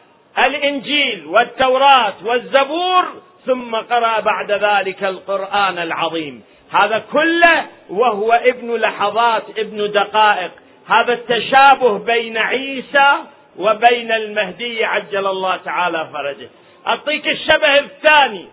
الإنجيل 0.47 1.25
والتوراة 1.25 2.13
والزبور 2.23 3.05
ثم 3.45 3.75
قرأ 3.75 4.19
بعد 4.19 4.51
ذلك 4.51 5.03
القرآن 5.03 5.77
العظيم. 5.77 6.43
هذا 6.71 7.03
كله 7.13 7.65
وهو 7.89 8.33
ابن 8.33 8.75
لحظات 8.75 9.43
ابن 9.57 9.91
دقائق. 9.91 10.51
هذا 10.87 11.13
التشابه 11.13 11.97
بين 11.97 12.37
عيسى 12.37 13.15
وبين 13.57 14.11
المهدي 14.11 14.85
عجل 14.85 15.27
الله 15.27 15.57
تعالى 15.57 16.09
فرجه. 16.13 16.49
أعطيك 16.87 17.27
الشبه 17.27 17.79
الثاني. 17.79 18.47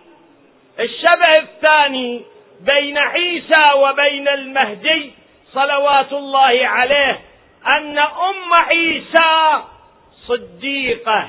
الشبه 0.79 1.37
الثاني 1.37 2.21
بين 2.61 2.97
عيسى 2.97 3.71
وبين 3.75 4.27
المهدي 4.27 5.11
صلوات 5.53 6.13
الله 6.13 6.67
عليه 6.67 7.19
أن 7.77 7.97
أم 7.97 8.53
عيسى 8.53 9.63
صديقة 10.27 11.27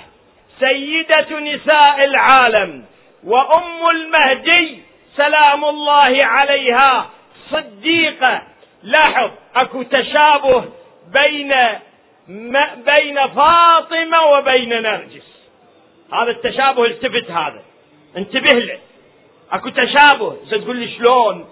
سيدة 0.61 1.41
نساء 1.41 2.05
العالم 2.05 2.85
وأم 3.25 3.89
المهدي 3.91 4.83
سلام 5.17 5.65
الله 5.65 6.19
عليها 6.23 7.11
صديقة. 7.51 8.43
لاحظ 8.83 9.31
أكو 9.57 9.83
تشابه 9.83 10.65
بين 11.13 11.55
بين 12.85 13.27
فاطمة 13.29 14.23
وبين 14.25 14.69
نرجس. 14.69 15.34
هذا 16.13 16.31
التشابه 16.31 16.85
التفت 16.85 17.31
هذا. 17.31 17.63
انتبه 18.17 18.59
له. 18.59 18.79
اكو 19.53 19.69
تشابه. 19.69 20.37
تقول 20.51 20.77
لي 20.77 20.97
شلون؟ 20.97 21.49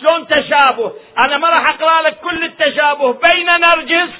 شلون 0.00 0.26
تشابه؟ 0.26 0.92
أنا 1.24 1.38
ما 1.38 1.48
راح 1.48 1.68
اقرأ 1.68 2.02
لك 2.02 2.20
كل 2.20 2.44
التشابه. 2.44 3.12
بين 3.12 3.46
نرجس 3.46 4.14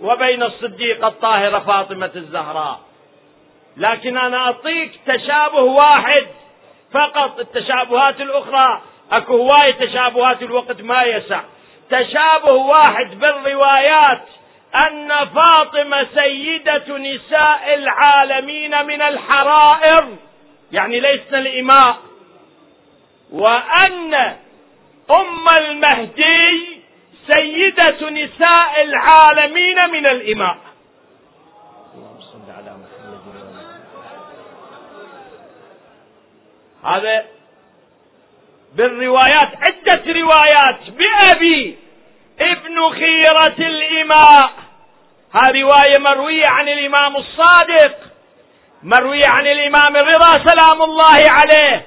وبين 0.00 0.42
الصديقة 0.42 1.08
الطاهرة 1.08 1.58
فاطمة 1.58 2.10
الزهراء. 2.16 2.80
لكن 3.76 4.18
أنا 4.18 4.36
اعطيك 4.36 5.00
تشابه 5.06 5.62
واحد 5.62 6.26
فقط. 6.92 7.40
التشابهات 7.40 8.20
الاخرى 8.20 8.82
اكو 9.12 9.36
هواية 9.36 9.72
تشابهات 9.72 10.42
الوقت 10.42 10.80
ما 10.80 11.02
يسع. 11.02 11.40
تشابه 11.90 12.52
واحد 12.52 13.20
بالروايات 13.20 14.22
أن 14.74 15.08
فاطمة 15.08 16.06
سيدة 16.16 16.98
نساء 16.98 17.74
العالمين 17.74 18.86
من 18.86 19.02
الحرائر 19.02 20.16
يعني 20.72 21.00
ليسن 21.00 21.34
الإماء 21.34 21.98
وأن 23.32 24.14
أم 25.16 25.46
المهدي 25.60 26.80
سيدة 27.30 28.10
نساء 28.10 28.82
العالمين 28.82 29.90
من 29.90 30.06
الإماء. 30.06 30.56
هذا 36.84 37.24
بالروايات 38.74 39.52
عدة 39.56 40.12
روايات 40.12 40.90
بأبي 40.90 41.78
ابن 42.40 42.90
خيرة 42.90 43.58
الإماء. 43.58 44.50
هذه 45.34 45.60
رواية 45.60 45.98
مروية 45.98 46.46
عن 46.46 46.68
الإمام 46.68 47.16
الصادق 47.16 47.96
مروية 48.82 49.28
عن 49.28 49.46
الإمام 49.46 49.96
الرضا 49.96 50.44
سلام 50.46 50.82
الله 50.82 51.20
عليه. 51.30 51.86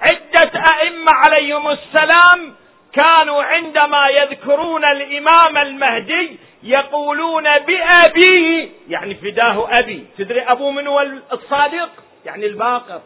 عدة 0.00 0.62
أئمة 0.80 1.12
عليهم 1.14 1.68
السلام 1.70 2.54
كانوا 2.92 3.42
عندما 3.42 4.02
يذكرون 4.20 4.84
الإمام 4.84 5.58
المهدي 5.58 6.38
يقولون 6.62 7.44
بأبي 7.58 8.72
يعني 8.88 9.14
فداه 9.14 9.68
أبي. 9.78 10.06
تدري 10.18 10.40
أبو 10.40 10.70
من 10.70 10.86
هو 10.86 11.00
الصادق؟ 11.32 11.90
يعني 12.24 12.46
الباقر. 12.46 13.00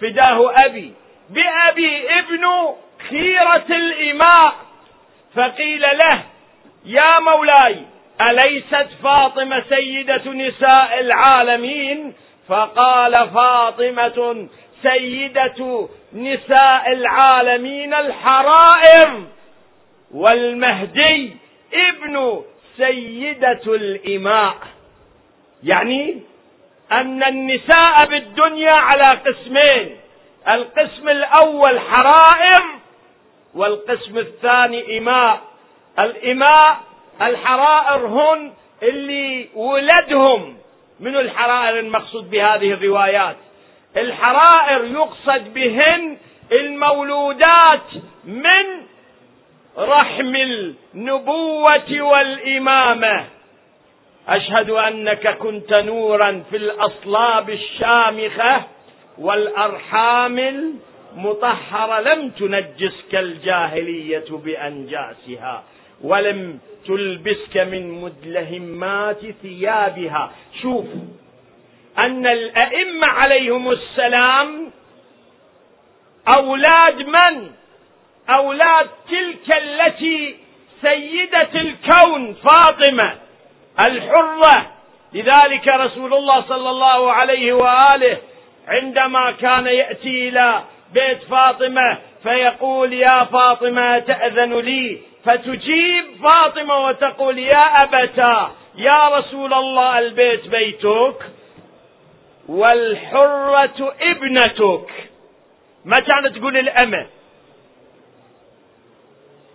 فداه 0.00 0.54
أبي. 0.64 0.94
بأبي 1.30 2.18
ابن 2.18 2.74
خيرة 3.10 3.66
الإماء. 3.70 4.54
فقيل 5.34 5.80
له 5.80 6.22
يا 6.84 7.18
مولاي 7.18 7.97
أليست 8.22 8.88
فاطمة 9.02 9.64
سيدة 9.68 10.32
نساء 10.32 11.00
العالمين؟ 11.00 12.14
فقال 12.48 13.14
فاطمة 13.34 14.48
سيدة 14.82 15.88
نساء 16.12 16.92
العالمين 16.92 17.94
الحرائر 17.94 19.22
والمهدي 20.14 21.36
ابن 21.74 22.42
سيدة 22.76 23.62
الإماء. 23.66 24.56
يعني 25.62 26.20
أن 26.92 27.22
النساء 27.22 28.06
بالدنيا 28.06 28.74
على 28.74 29.04
قسمين. 29.04 29.96
القسم 30.54 31.08
الأول 31.08 31.80
حرائر 31.80 32.64
والقسم 33.54 34.18
الثاني 34.18 34.98
إماء. 34.98 35.40
الإماء 36.04 36.87
الحرائر 37.22 38.06
هن 38.06 38.52
اللي 38.82 39.48
ولدهم 39.54 40.56
من 41.00 41.16
الحرائر 41.16 41.78
المقصود 41.78 42.30
بهذه 42.30 42.72
الروايات. 42.72 43.36
الحرائر 43.96 44.84
يقصد 44.84 45.54
بهن 45.54 46.16
المولودات 46.52 47.86
من 48.24 48.86
رحم 49.78 50.36
النبوة 50.36 52.00
والإمامة. 52.00 53.24
أشهد 54.28 54.70
أنك 54.70 55.36
كنت 55.36 55.80
نورا 55.80 56.42
في 56.50 56.56
الأصلاب 56.56 57.50
الشامخة 57.50 58.62
والأرحام 59.18 60.38
المطهرة. 60.38 62.00
لم 62.00 62.30
تنجسك 62.30 63.14
الجاهلية 63.14 64.24
بأنجاسها. 64.30 65.62
ولم 66.02 66.58
تلبسك 66.86 67.56
من 67.56 68.00
مدلهمات 68.00 69.20
ثيابها 69.42 70.32
شوف 70.62 70.86
أن 71.98 72.26
الأئمة 72.26 73.06
عليهم 73.06 73.70
السلام 73.70 74.70
أولاد 76.36 77.06
من؟ 77.06 77.50
أولاد 78.36 78.88
تلك 79.08 79.56
التي 79.56 80.36
سيدة 80.82 81.48
الكون 81.54 82.34
فاطمة 82.34 83.14
الحرة 83.86 84.72
لذلك 85.12 85.72
رسول 85.72 86.14
الله 86.14 86.42
صلى 86.48 86.70
الله 86.70 87.12
عليه 87.12 87.52
وآله 87.52 88.18
عندما 88.68 89.30
كان 89.30 89.66
يأتي 89.66 90.28
إلى 90.28 90.62
بيت 90.94 91.22
فاطمة 91.22 91.98
فيقول 92.22 92.92
يا 92.92 93.24
فاطمة 93.24 93.98
تأذن 93.98 94.58
لي 94.58 95.00
فتجيب 95.24 96.04
فاطمة 96.22 96.86
وتقول 96.86 97.38
يا 97.38 97.82
أبتا 97.82 98.52
يا 98.74 99.08
رسول 99.08 99.54
الله 99.54 99.98
البيت 99.98 100.46
بيتك 100.48 101.16
والحرة 102.48 103.94
ابنتك. 104.00 104.90
ما 105.84 105.96
كانت 105.96 106.36
تقول 106.38 106.56
الأمة. 106.56 107.06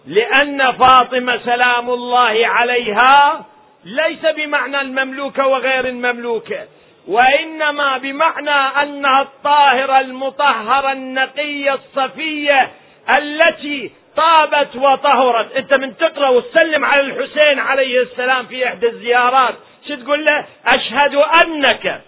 لأن 0.08 0.72
فاطمة 0.72 1.40
سلام 1.46 1.90
الله 1.90 2.48
عليها 2.48 3.46
ليس 3.86 4.26
بمعنى 4.36 4.82
المملوكة 4.82 5.48
وغير 5.48 5.88
المملوكة 5.88 6.68
وإنما 7.08 7.98
بمعنى 7.98 8.84
أنها 8.84 9.22
الطاهرة 9.22 10.00
المطهرة 10.00 10.92
النقية 10.92 11.74
الصفية 11.74 12.72
التي 13.18 13.92
طابت 14.16 14.76
وطهرت. 14.76 15.52
انت 15.52 15.80
من 15.80 15.98
تقرأ 15.98 16.30
وتسلم 16.30 16.86
على 16.86 17.02
الحسين 17.02 17.60
عليه 17.60 18.02
السلام 18.02 18.46
في 18.46 18.68
إحدى 18.68 18.88
الزيارات. 18.88 19.56
شو 19.88 19.96
تقول 19.96 20.26
له؟ 20.26 20.46
أشهد 20.66 21.16
أنك 21.16 22.02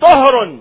طهر 0.00 0.58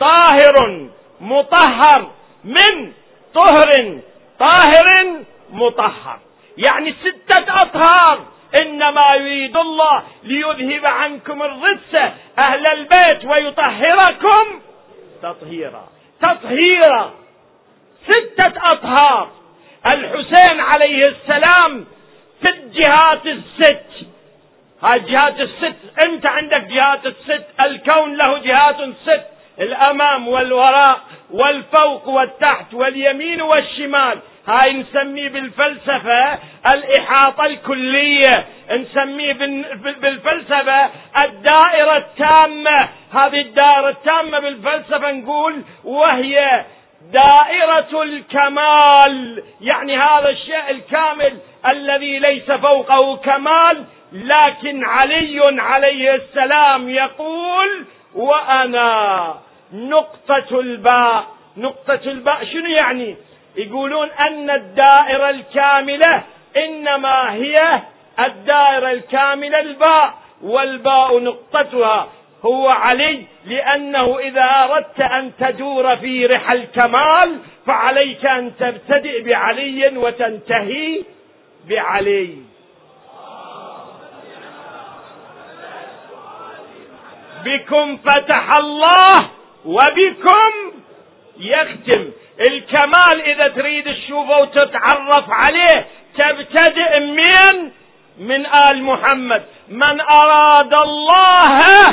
طاهر 0.00 0.86
مطهر. 1.20 2.10
من 2.44 2.92
طهر 3.34 4.00
طاهر 4.38 5.16
مطهر. 5.50 6.18
يعني 6.56 6.94
ستة 7.04 7.62
أطهار. 7.62 8.24
إنما 8.60 9.14
يريد 9.14 9.56
الله 9.56 10.02
ليذهب 10.22 10.92
عنكم 10.92 11.42
الرجس 11.42 11.94
أهل 12.38 12.66
البيت 12.72 13.24
ويطهركم 13.24 14.60
تطهيرا. 15.22 15.88
تطهيرا. 16.22 17.12
ستة 18.10 18.52
أطهار. 18.72 19.30
الحسين 19.86 20.60
عليه 20.60 21.08
السلام 21.08 21.86
في 22.42 22.48
الجهات 22.48 23.26
الست. 23.26 24.06
هاي 24.82 24.96
الجهات 24.98 25.40
الست 25.40 25.76
انت 26.06 26.26
عندك 26.26 26.60
جهات 26.64 27.06
الست 27.06 27.44
الكون 27.64 28.16
له 28.16 28.38
جهات 28.38 28.76
ست 29.02 29.26
الامام 29.60 30.28
والوراء 30.28 31.00
والفوق 31.30 32.08
والتحت 32.08 32.74
واليمين 32.74 33.42
والشمال. 33.42 34.18
هاي 34.48 34.72
نسميه 34.72 35.28
بالفلسفة 35.28 36.38
الإحاطة 36.72 37.46
الكلية 37.46 38.46
نسميه 38.70 39.32
بالفلسفة 40.00 40.90
الدائرة 41.24 41.96
التامة. 41.96 42.88
هذه 43.12 43.40
الدائرة 43.40 43.88
التامة 43.88 44.38
بالفلسفة 44.38 45.10
نقول 45.12 45.62
وهي 45.84 46.64
دائرة 47.12 48.02
الكمال. 48.02 49.42
يعني 49.60 49.96
هذا 49.96 50.28
الشيء 50.28 50.70
الكامل 50.70 51.38
الذي 51.72 52.18
ليس 52.18 52.50
فوقه 52.50 53.16
كمال 53.16 53.84
لكن 54.12 54.84
علي 54.84 55.40
عليه 55.60 56.14
السلام 56.14 56.88
يقول 56.88 57.84
وأنا 58.14 59.34
نقطة 59.72 60.60
الباء. 60.60 61.24
نقطة 61.56 62.00
الباء 62.06 62.44
شنو 62.44 62.66
يعني؟ 62.66 63.16
يقولون 63.56 64.10
أن 64.10 64.50
الدائرة 64.50 65.30
الكاملة 65.30 66.22
إنما 66.56 67.32
هي 67.32 67.82
الدائرة 68.20 68.90
الكاملة 68.90 69.60
الباء 69.60 70.14
والباء 70.42 71.18
نقطتها. 71.18 72.08
هو 72.44 72.68
علي 72.68 73.24
لأنه 73.44 74.18
إذا 74.18 74.44
أردت 74.44 75.00
أن 75.00 75.32
تدور 75.40 75.96
في 75.96 76.26
رحى 76.26 76.52
الكمال 76.52 77.38
فعليك 77.66 78.26
أن 78.26 78.52
تبتدئ 78.56 79.22
بعلي 79.22 79.98
وتنتهي 79.98 81.02
بعلي. 81.68 82.36
بكم 87.44 87.96
فتح 87.96 88.56
الله 88.56 89.30
وبكم 89.64 90.52
يختم. 91.38 92.10
الكمال 92.48 93.20
إذا 93.24 93.48
تريد 93.48 93.84
تشوفه 93.84 94.38
وتتعرف 94.38 95.24
عليه 95.28 95.86
تبتدئ 96.18 97.00
من 97.00 97.70
من 98.18 98.46
آل 98.46 98.84
محمد. 98.84 99.42
من 99.68 100.00
أراد 100.00 100.74
الله 100.74 101.86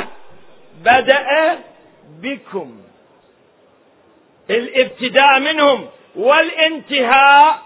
بدأ 0.82 1.58
بكم. 2.22 2.82
الابتداء 4.50 5.40
منهم 5.40 5.86
والانتهاء 6.16 7.62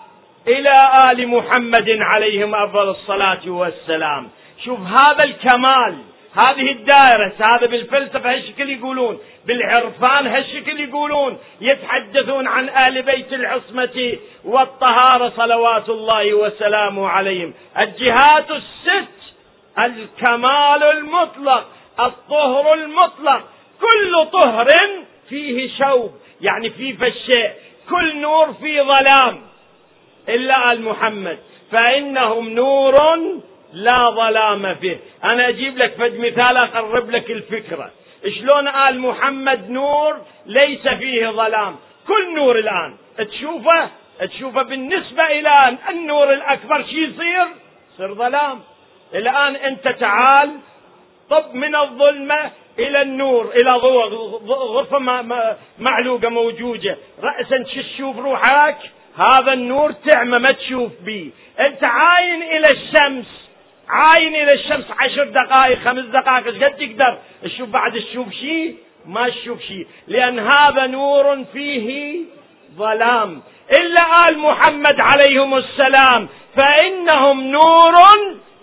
إلى 0.49 0.81
آل 1.11 1.29
محمد 1.29 1.97
عليهم 2.01 2.55
أفضل 2.55 2.89
الصلاة 2.89 3.49
والسلام. 3.49 4.29
شوف 4.65 4.81
هذا 4.81 5.25
الكمال 5.25 5.97
هذه 6.47 6.73
الدائرة 6.73 7.33
هذا 7.49 7.67
بالفلسفة 7.67 8.33
هالشكل 8.33 8.71
يقولون 8.71 9.19
بالعرفان 9.47 10.27
هالشكل 10.27 10.81
يقولون 10.81 11.39
يتحدثون 11.61 12.47
عن 12.47 12.69
آل 12.69 13.03
بيت 13.03 13.33
العصمة 13.33 14.19
والطهارة 14.45 15.33
صلوات 15.37 15.89
الله 15.89 16.35
وسلامه 16.35 17.09
عليهم. 17.09 17.55
الجهات 17.81 18.51
الست 18.51 19.09
الكمال 19.79 20.83
المطلق. 20.83 21.67
الطهر 22.01 22.75
المطلق. 22.75 23.43
كل 23.81 24.27
طهر 24.33 24.69
فيه 25.29 25.71
شوب 25.79 26.11
يعني 26.41 26.71
فيه 26.71 26.97
فالشيء 26.97 27.51
كل 27.91 28.17
نور 28.17 28.53
فيه 28.53 28.83
ظلام. 28.83 29.43
إلا 30.29 30.73
آل 30.73 30.83
محمد. 30.83 31.39
فإنهم 31.73 32.49
نور 32.49 32.95
لا 33.73 34.11
ظلام 34.11 34.75
فيه. 34.75 34.97
أنا 35.25 35.49
أجيب 35.49 35.79
لك 35.79 35.95
فد 35.95 36.19
مثال 36.19 36.57
أقرب 36.57 37.11
لك 37.11 37.31
الفكرة. 37.31 37.91
شلون 38.39 38.69
آل 38.69 39.01
محمد 39.01 39.71
نور 39.71 40.17
ليس 40.47 40.89
فيه 40.89 41.29
ظلام؟ 41.29 41.77
كل 42.07 42.35
نور 42.35 42.59
الآن. 42.59 42.97
تشوفه؟ 43.19 43.91
تشوفه 44.21 44.63
بالنسبة 44.63 45.27
إلى 45.27 45.79
النور 45.89 46.33
الأكبر 46.33 46.85
شي 46.85 47.05
يصير؟ 47.05 47.47
يصير 47.95 48.15
ظلام. 48.15 48.61
الآن 49.15 49.57
أنت 49.57 49.89
تعال 49.89 50.51
طب 51.31 51.55
من 51.55 51.77
الظلمة 51.77 52.51
إلى 52.79 53.03
النور 53.03 53.53
إلى 53.63 53.73
غرفة 54.47 54.99
معلوقة 55.79 56.29
موجودة. 56.29 56.97
رأسا 57.23 57.65
تشوف 57.65 58.19
روحك 58.19 58.77
هذا 59.17 59.53
النور 59.53 59.93
تعمى 59.93 60.39
ما 60.39 60.53
تشوف 60.53 60.93
به 61.01 61.31
أنت 61.61 61.85
عاين 61.85 62.43
إلى 62.43 62.65
الشمس 62.71 63.49
عاين 63.89 64.35
إلى 64.35 64.53
الشمس 64.53 64.85
عشر 64.99 65.25
دقائق 65.25 65.79
خمس 65.79 66.05
دقائق 66.05 66.47
إيش 66.47 66.63
قد 66.63 66.77
تقدر؟ 66.77 67.19
تشوف 67.43 67.69
بعد 67.69 67.93
تشوف 67.93 68.33
شيء 68.33 68.77
ما 69.07 69.29
تشوف 69.29 69.61
شيء 69.63 69.87
لأن 70.07 70.39
هذا 70.39 70.87
نور 70.87 71.45
فيه 71.53 72.19
ظلام. 72.77 73.43
إلا 73.81 74.29
آل 74.29 74.39
محمد 74.39 75.01
عليهم 75.01 75.55
السلام 75.55 76.29
فإنهم 76.57 77.41
نور 77.41 77.95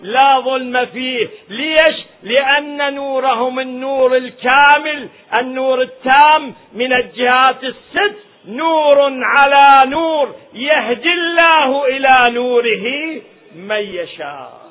لا 0.00 0.40
ظلم 0.40 0.86
فيه. 0.86 1.28
ليش؟ 1.48 1.96
لأن 2.22 2.94
نورهم 2.94 3.60
النور 3.60 4.16
الكامل 4.16 5.08
النور 5.38 5.82
التام 5.82 6.54
من 6.72 6.92
الجهات 6.92 7.64
الست 7.64 8.16
نور 8.46 9.12
على 9.24 9.90
نور 9.90 10.34
يهدي 10.54 11.12
الله 11.12 11.86
إلى 11.86 12.16
نوره 12.28 13.22
من 13.56 13.80
يشاء. 13.80 14.64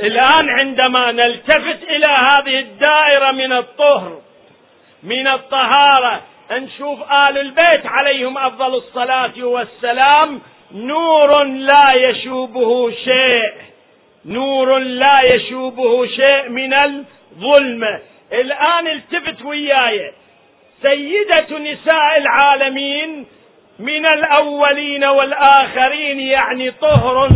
الآن 0.00 0.50
عندما 0.50 1.12
نلتفت 1.12 1.82
إلى 1.82 2.14
هذه 2.18 2.58
الدائرة 2.58 3.30
من 3.30 3.52
الطهر 3.52 4.20
من 5.02 5.28
الطهارة 5.32 6.22
نشوف 6.52 6.98
آل 7.02 7.38
البيت 7.38 7.86
عليهم 7.86 8.38
أفضل 8.38 8.74
الصلاة 8.74 9.32
والسلام. 9.42 10.40
نور 10.74 11.44
لا 11.44 11.92
يشوبه 12.08 12.90
شيء. 12.90 13.52
نور 14.26 14.78
لا 14.78 15.18
يشوبه 15.34 16.06
شيء 16.06 16.48
من 16.48 16.74
الظلمة 16.74 18.00
الآن 18.32 18.86
التفت 18.86 19.44
وياي. 19.44 20.12
سيدة 20.82 21.58
نساء 21.58 22.18
العالمين 22.18 23.26
من 23.78 24.06
الأولين 24.06 25.04
والآخرين 25.04 26.20
يعني 26.20 26.70
طهر 26.70 27.28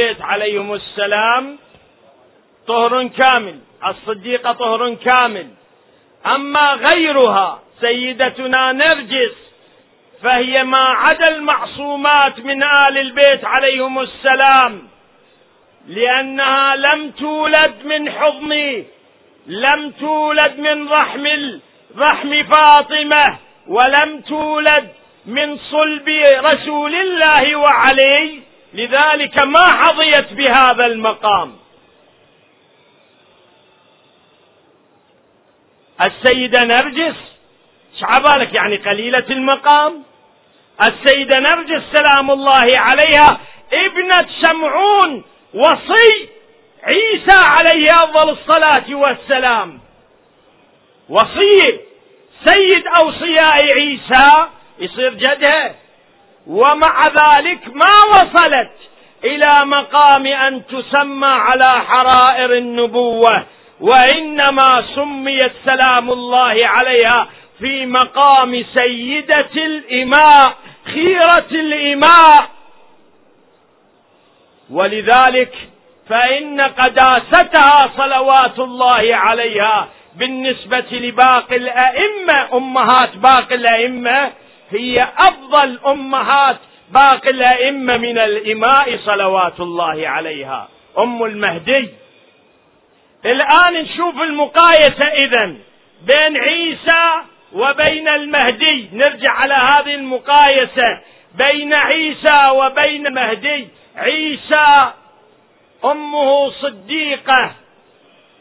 عليهم 0.00 0.74
السلام 0.74 1.58
طهر 2.66 3.08
كامل 3.08 3.58
الصديقة 3.86 4.52
طهر 4.52 4.94
كامل. 4.94 5.46
أما 6.26 6.72
غيرها 6.72 7.62
سيدتنا 7.80 8.72
نرجس 8.72 9.34
فهي 10.22 10.64
ما 10.64 10.78
عدا 10.78 11.28
المعصومات 11.28 12.40
من 12.40 12.62
آل 12.62 12.98
البيت 12.98 13.44
عليهم 13.44 14.00
السلام 14.00 14.88
لأنها 15.88 16.76
لم 16.76 17.10
تولد 17.10 17.74
من 17.84 18.10
حضن 18.10 18.84
لم 19.46 19.90
تولد 19.90 20.58
من 20.58 20.88
رحم 20.88 21.26
رحم 21.96 22.42
فاطمة 22.42 23.38
ولم 23.68 24.20
تولد 24.20 24.88
من 25.26 25.58
صلب 25.58 26.08
رسول 26.52 26.94
الله 26.94 27.56
وعلي 27.56 28.40
لذلك 28.74 29.42
ما 29.42 29.64
حظيت 29.64 30.32
بهذا 30.32 30.86
المقام. 30.86 31.56
السيدة 36.06 36.60
نرجس 36.60 37.14
شعبالك 38.00 38.54
يعني 38.54 38.76
قليلة 38.76 39.26
المقام. 39.30 40.02
السيدة 40.86 41.40
نرجس 41.40 41.82
سلام 41.92 42.30
الله 42.30 42.66
عليها 42.76 43.40
ابنة 43.72 44.28
شمعون 44.44 45.24
وصي 45.54 46.28
عيسى 46.82 47.38
عليه 47.46 47.86
أفضل 47.90 48.30
الصلاة 48.30 48.94
والسلام. 48.94 49.80
وصي 51.08 51.80
سيد 52.46 52.86
أوصياء 53.04 53.58
عيسى 53.74 54.46
يصير 54.78 55.14
جدها 55.14 55.74
ومع 56.46 57.06
ذلك 57.08 57.60
ما 57.74 57.94
وصلت 58.10 58.70
إلى 59.24 59.64
مقام 59.64 60.26
أن 60.26 60.62
تسمى 60.66 61.26
على 61.26 61.84
حرائر 61.86 62.52
النبوة 62.52 63.44
وإنما 63.80 64.84
سميت 64.94 65.52
سلام 65.66 66.10
الله 66.10 66.58
عليها 66.64 67.28
في 67.58 67.86
مقام 67.86 68.64
سيدة 68.74 69.50
الإماء 69.56 70.54
خيرة 70.84 71.46
الإماء. 71.50 72.48
ولذلك 74.70 75.54
فإن 76.08 76.60
قداستها 76.60 77.90
صلوات 77.96 78.58
الله 78.58 79.16
عليها 79.16 79.88
بالنسبة 80.14 80.86
لباقي 80.90 81.56
الأئمة 81.56 82.48
أمهات 82.56 83.16
باقي 83.16 83.54
الأئمة 83.54 84.32
هي 84.74 84.94
أفضل 85.18 85.78
أمهات 85.86 86.56
باقي 86.90 87.30
الأئمة 87.30 87.96
من 87.96 88.18
الإماء 88.18 88.98
صلوات 89.06 89.60
الله 89.60 90.08
عليها. 90.08 90.68
أم 90.98 91.24
المهدي. 91.24 91.88
الآن 93.24 93.74
نشوف 93.74 94.20
المقايسة 94.22 95.08
اذا 95.08 95.56
بين 96.02 96.36
عيسى 96.36 97.12
وبين 97.52 98.08
المهدي. 98.08 98.88
نرجع 98.92 99.32
على 99.32 99.54
هذه 99.54 99.94
المقايسة. 99.94 101.00
بين 101.34 101.74
عيسى 101.76 102.50
وبين 102.50 103.06
المهدي. 103.06 103.68
عيسى 103.96 104.92
أمه 105.84 106.50
صديقة 106.50 107.52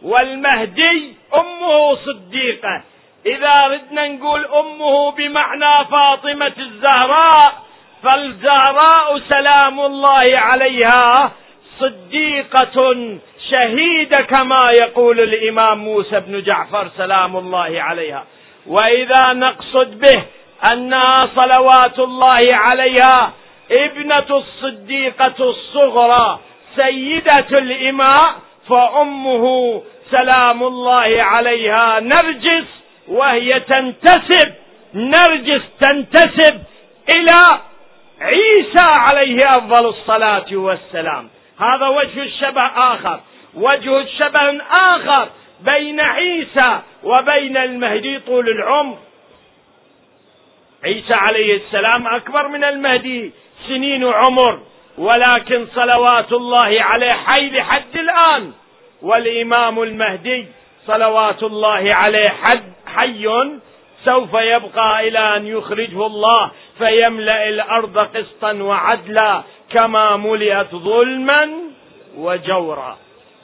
والمهدي 0.02 1.14
أمه 1.36 1.96
صديقة. 1.96 2.84
إذا 3.26 3.68
ردنا 3.68 4.08
نقول 4.08 4.46
أمه 4.46 5.12
بمعنى 5.12 5.86
فاطمة 5.92 6.54
الزهراء 6.58 7.54
فالزهراء 8.04 9.20
سلام 9.30 9.80
الله 9.80 10.26
عليها 10.38 11.32
صديقة 11.80 12.96
شهيدة 13.50 14.22
كما 14.22 14.72
يقول 14.72 15.20
الإمام 15.20 15.78
موسى 15.78 16.20
بن 16.20 16.44
جعفر 16.44 16.90
سلام 16.98 17.38
الله 17.38 17.82
عليها. 17.82 18.26
وإذا 18.68 19.34
نقصد 19.34 20.00
به 20.00 20.24
أنها 20.72 21.30
صلوات 21.36 22.00
الله 22.00 22.42
عليها 22.54 23.32
ابنة 23.72 24.30
الصديقة 24.30 25.36
الصغرى 25.40 26.40
سيدة 26.76 27.48
الإماء 27.52 28.36
فأمه 28.70 29.82
سلام 30.12 30.64
الله 30.64 31.24
عليها. 31.24 32.00
نرجس 32.00 32.83
وهي 33.08 33.60
تنتسب 33.60 34.54
نرجس 34.94 35.62
تنتسب 35.82 36.62
إلى 37.10 37.60
عيسى 38.22 38.88
عليه 38.90 39.40
أفضل 39.46 39.86
الصلاة 39.90 40.46
والسلام. 40.52 41.30
هذا 41.60 41.88
وجه 41.88 42.22
الشبه 42.22 42.62
آخر. 42.62 43.20
وجه 43.54 44.00
الشبه 44.00 44.62
آخر 44.80 45.30
بين 45.62 46.00
عيسى 46.00 46.80
وبين 47.04 47.58
المهدي 47.58 48.20
طول 48.20 48.50
العمر. 48.50 48.98
عيسى 50.84 51.14
عليه 51.16 51.58
السلام 51.58 52.08
أكبر 52.08 52.48
من 52.48 52.64
المهدي 52.64 53.32
سنين 53.68 54.04
عمر 54.04 54.60
ولكن 54.98 55.68
صلوات 55.76 56.32
الله 56.32 56.82
عليه 56.82 57.12
حي 57.12 57.50
لحد 57.50 57.96
الآن. 57.96 58.52
والإمام 59.02 59.84
المهدي 59.84 60.48
صلوات 60.88 61.44
الله 61.44 61.90
عليه 61.94 62.30
حد 62.30 62.64
حي 63.00 63.30
سوف 64.06 64.34
يبقى 64.34 65.08
إلى 65.08 65.38
أن 65.38 65.48
يخرجه 65.48 66.06
الله 66.06 66.52
فيملأ 66.78 67.50
الأرض 67.50 67.98
قسطا 67.98 68.54
وعدلا 68.54 69.44
كما 69.74 70.18
ملئت 70.18 70.76
ظلما 70.76 71.50
وجورا. 72.18 72.98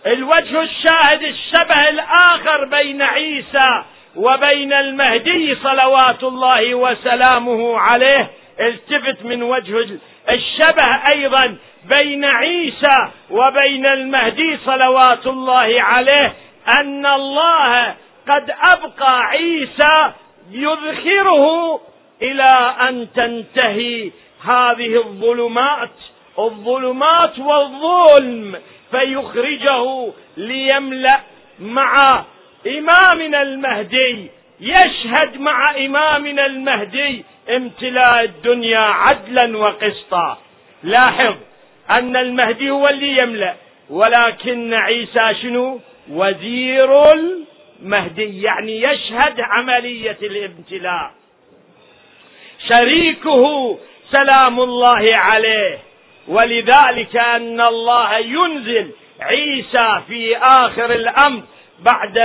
الوجه 0.06 0.62
الشاهد 0.62 1.24
الشبه 1.24 1.90
الآخر 1.90 2.66
بين 2.66 3.02
عيسى 3.02 3.84
وبين 4.16 4.74
المهدي 4.74 5.56
صلوات 5.56 6.24
الله 6.24 6.76
وسلامه 6.76 7.80
عليه. 7.80 8.30
التفت 8.60 9.26
من 9.26 9.44
وجه 9.44 9.88
الشبه 10.30 11.02
أيضا 11.16 11.56
بين 11.86 12.26
عيسى 12.26 13.08
وبين 13.30 13.86
المهدي 13.86 14.58
صلوات 14.66 15.28
الله 15.28 15.82
عليه 15.82 16.34
أن 16.82 17.06
الله 17.06 17.96
قد 18.30 18.52
أبقى 18.68 19.22
عيسى 19.26 20.12
يذخره 20.52 21.80
إلى 22.22 22.76
أن 22.90 23.08
تنتهي 23.16 24.12
هذه 24.54 24.96
الظلمات 24.96 25.90
الظلمات 26.40 27.40
والظلم 27.40 28.56
فيخرجه 28.92 30.12
ليملأ 30.38 31.20
مع 31.60 32.24
إمامنا 32.68 33.42
المهدي 33.42 34.28
يشهد 34.60 35.38
مع 35.40 35.76
إمامنا 35.86 36.46
المهدي 36.46 37.26
امتلاء 37.50 38.24
الدنيا 38.24 38.80
عدلا 38.80 39.58
وقسطا. 39.58 40.38
لاحظ 40.84 41.36
أن 41.90 42.16
المهدي 42.16 42.70
هو 42.70 42.88
اللي 42.88 43.18
يملأ 43.24 43.56
ولكن 43.90 44.74
عيسى 44.74 45.42
شنو؟ 45.42 45.80
وزير 46.12 47.04
مهدي 47.82 48.42
يعني 48.42 48.82
يشهد 48.82 49.40
عملية 49.40 50.18
الابتلاء. 50.22 51.12
شريكه 52.74 53.78
سلام 54.12 54.60
الله 54.60 55.08
عليه. 55.14 55.80
ولذلك 56.28 57.24
أن 57.24 57.62
الله 57.62 58.18
ينزل 58.18 58.92
عيسى 59.22 60.02
في 60.08 60.38
آخر 60.38 60.92
الأمر 60.92 61.42
بعد 61.80 62.18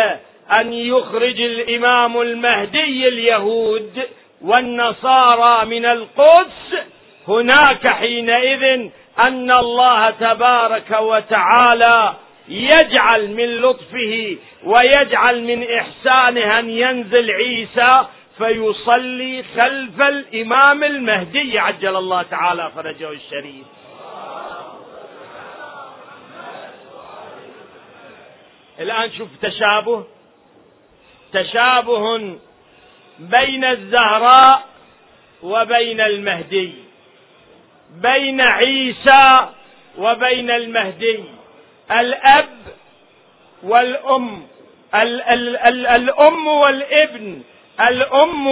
أن 0.60 0.72
يخرج 0.72 1.40
الإمام 1.40 2.20
المهدي 2.20 3.08
اليهود 3.08 4.02
والنصارى 4.42 5.66
من 5.66 5.86
القدس. 5.86 6.74
هناك 7.28 7.90
حينئذ 7.90 8.88
أن 9.26 9.50
الله 9.50 10.10
تبارك 10.10 10.96
وتعالى 11.00 12.14
يجعل 12.48 13.28
من 13.28 13.56
لطفه 13.56 14.36
ويجعل 14.64 15.44
من 15.44 15.66
إحسانه 15.70 16.58
أن 16.58 16.70
ينزل 16.70 17.30
عيسى 17.30 18.06
فيصلي 18.38 19.44
خلف 19.60 20.00
الإمام 20.00 20.84
المهدي. 20.84 21.58
عجل 21.58 21.96
الله 21.96 22.22
تعالى 22.22 22.70
فرجه 22.74 23.10
الشريف. 23.10 23.66
الآن 28.80 29.10
شوف 29.18 29.28
تشابه. 29.42 30.04
تشابه 31.32 32.36
بين 33.18 33.64
الزهراء 33.64 34.66
وبين 35.42 36.00
المهدي. 36.00 36.72
بين 38.02 38.40
عيسى 38.40 39.48
وبين 39.98 40.50
المهدي. 40.50 41.24
الأب 41.90 42.58
والأم. 43.62 44.46
ال 44.94 45.22
ال 45.22 45.56
ال 45.56 45.86
الأم 45.86 46.46
والابن. 46.46 47.42
الأم 47.88 48.46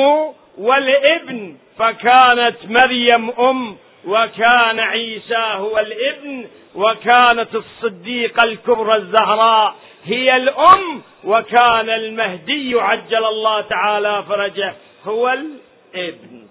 والابن. 0.58 1.56
فكانت 1.78 2.56
مريم 2.64 3.30
أم 3.30 3.76
وكان 4.04 4.80
عيسى 4.80 5.36
هو 5.36 5.78
الابن 5.78 6.46
وكانت 6.74 7.54
الصديقة 7.54 8.44
الكبرى 8.44 8.96
الزهراء 8.96 9.74
هي 10.04 10.26
الأم 10.36 11.02
وكان 11.24 11.90
المهدي 11.90 12.80
عجل 12.80 13.24
الله 13.24 13.60
تعالى 13.60 14.24
فرجه 14.28 14.74
هو 15.04 15.28
الابن. 15.28 16.46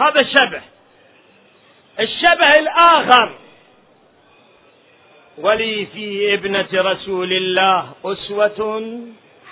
هذا 0.00 0.22
شبه 0.38 0.62
الشبه 2.00 2.58
الآخر. 2.58 3.34
ولي 5.38 5.86
في 5.86 6.34
ابنة 6.34 6.68
رسول 6.74 7.32
الله 7.32 7.92
أسوة 8.04 8.90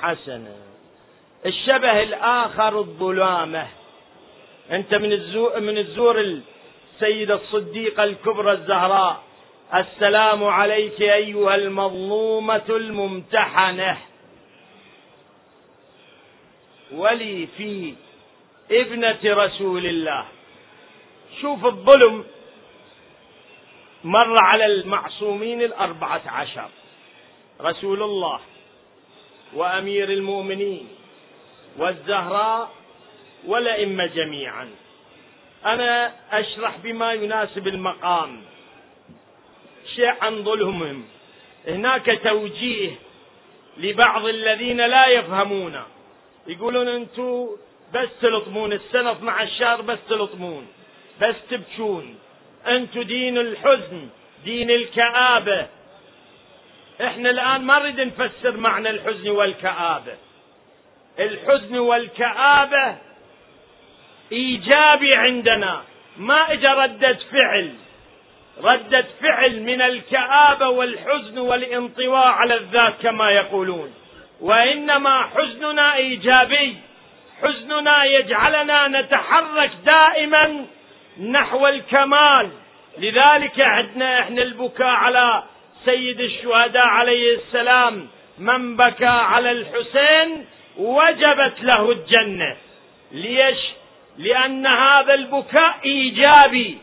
حسنة. 0.01 0.57
الشبه 1.47 2.03
الآخر 2.03 2.79
الظلامة. 2.79 3.67
أنت 4.71 4.95
من 4.95 5.13
الزور 5.13 5.61
من 5.61 5.79
الزور 5.79 6.21
السيدة 6.21 7.35
الصديقة 7.35 8.05
الكبرى 8.05 8.53
الزهراء. 8.53 9.23
السلام 9.75 10.45
عليك 10.45 11.03
أيها 11.03 11.55
المظلومة 11.55 12.69
الممتحنة. 12.69 13.99
ولي 16.93 17.49
في 17.57 17.95
ابنة 18.71 19.19
رسول 19.25 19.87
الله. 19.87 20.25
شوف 21.41 21.67
الظلم. 21.67 22.25
مر 24.05 24.37
على 24.43 24.67
المعصومين 24.67 25.63
الأربعة 25.63 26.23
عشر. 26.27 26.69
رسول 27.61 28.03
الله 28.03 28.41
وأمير 29.55 30.09
المؤمنين 30.09 30.89
والزهراء 31.79 32.71
والأئمة 33.47 34.07
جميعا. 34.07 34.71
أنا 35.67 36.13
أشرح 36.33 36.77
بما 36.77 37.13
يناسب 37.13 37.69
المقام. 37.69 38.43
شيء 39.95 40.15
عن 40.21 40.45
ظلمهم 40.45 41.05
هناك 41.67 42.21
توجيه 42.25 42.91
لبعض 43.77 44.25
الذين 44.25 44.77
لا 44.77 45.07
يفهمون. 45.07 45.83
يقولون 46.47 46.89
أنتم 46.89 47.49
بس 47.95 48.09
تلطمون 48.21 48.73
السنة 48.73 49.13
12 49.13 49.59
شهر 49.59 49.81
بس 49.83 49.99
تلطمون 50.09 50.67
بس 51.21 51.35
تبكون. 51.51 52.19
أنتم 52.69 53.03
دين 53.03 53.39
الحزن 53.39 54.09
دين 54.45 54.71
الكآبة. 54.71 55.67
إحنا 57.01 57.31
الآن 57.31 57.61
ما 57.61 57.79
نريد 57.79 58.01
نفسر 58.01 58.57
معنى 58.57 58.91
الحزن 58.91 59.29
والكآبة. 59.29 60.15
الحزن 61.19 61.79
والكآبة 61.79 62.97
إيجابي 64.33 65.11
عندنا 65.17 65.83
ما 66.17 66.53
إجا 66.53 66.75
ردة 66.75 67.19
فعل. 67.33 67.71
ردة 68.63 69.05
فعل 69.21 69.63
من 69.63 69.83
الكآبة 69.83 70.69
والحزن 70.69 71.39
والانطواء 71.39 72.27
على 72.27 72.55
الذات 72.55 72.95
كما 73.03 73.31
يقولون. 73.31 73.95
وإنما 74.41 75.23
حزننا 75.23 75.95
إيجابي. 75.95 76.77
حزننا 77.43 78.05
يجعلنا 78.05 78.89
نتحرك 78.89 79.71
دائما 79.91 80.67
نحو 81.21 81.67
الكمال. 81.67 82.51
لذلك 82.99 83.61
عندنا 83.61 84.21
إحنا 84.21 84.43
البكاء 84.43 84.87
على 84.87 85.43
سيد 85.85 86.21
الشهداء 86.21 86.87
عليه 86.87 87.35
السلام. 87.37 88.09
من 88.39 88.77
بكى 88.77 89.07
على 89.07 89.51
الحسين 89.51 90.47
وجبت 90.77 91.55
له 91.63 91.93
الجنة. 91.93 92.57
ليش؟ 93.13 93.59
لأن 94.19 94.67
هذا 94.67 95.15
البكاء 95.15 95.75
إيجابي. 95.85 96.79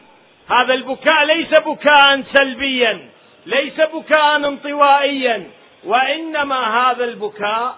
هذا 0.49 0.73
البكاء 0.73 1.23
ليس 1.25 1.49
بكاء 1.59 2.23
سلبيا 2.33 3.09
ليس 3.45 3.81
بكاء 3.93 4.35
انطوائيا 4.35 5.47
وإنما 5.83 6.91
هذا 6.91 7.03
البكاء 7.03 7.77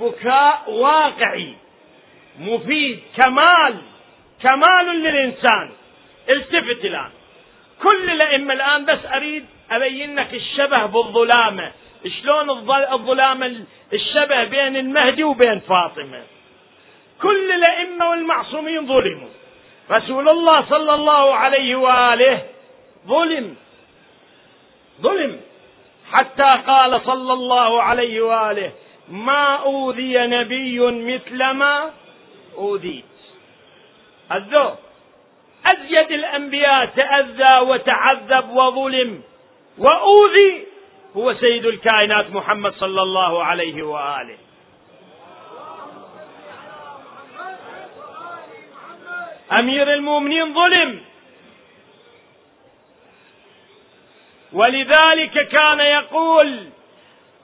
بكاء 0.00 0.62
واقعي 0.70 1.54
مفيد 2.38 3.00
كمال 3.16 3.76
كمال 4.42 4.86
للإنسان. 4.86 5.70
التفت 6.28 6.84
الآن. 6.84 7.10
كل 7.82 8.10
الأئمة 8.10 8.54
الآن 8.54 8.84
بس 8.84 8.98
أريد 9.06 9.46
أبين 9.70 10.18
لك 10.18 10.34
الشبه 10.34 10.86
بالظلامة. 10.86 11.72
شلون 12.22 12.50
الظلام 12.92 13.66
الشبه 13.92 14.44
بين 14.44 14.76
المهدي 14.76 15.24
وبين 15.24 15.60
فاطمة؟ 15.60 16.22
كل 17.22 17.52
الأئمة 17.52 18.10
والمعصومين 18.10 18.86
ظلموا. 18.86 19.28
رسول 19.90 20.28
الله 20.28 20.64
صلى 20.68 20.94
الله 20.94 21.34
عليه 21.34 21.76
وآله 21.76 22.42
ظلم. 23.06 23.56
ظلم. 25.00 25.40
حتى 26.12 26.50
قال 26.66 27.00
صلى 27.06 27.32
الله 27.32 27.82
عليه 27.82 28.20
وآله 28.20 28.72
ما 29.08 29.56
أوذي 29.56 30.18
نبي 30.18 30.80
مثل 30.80 31.50
ما 31.50 31.90
أوذيت. 32.58 33.04
الذوق. 34.32 34.78
أزيد 35.72 36.12
الأنبياء 36.12 36.86
تأذى 36.86 37.58
وتعذب 37.60 38.50
وظلم 38.50 39.22
وأوذي 39.78 40.66
هو 41.16 41.34
سيد 41.34 41.66
الكائنات 41.66 42.30
محمد 42.30 42.74
صلى 42.74 43.02
الله 43.02 43.44
عليه 43.44 43.82
وآله. 43.82 44.36
أمير 49.52 49.94
المؤمنين 49.94 50.54
ظلم. 50.54 51.00
ولذلك 54.52 55.48
كان 55.48 55.80
يقول 55.80 56.66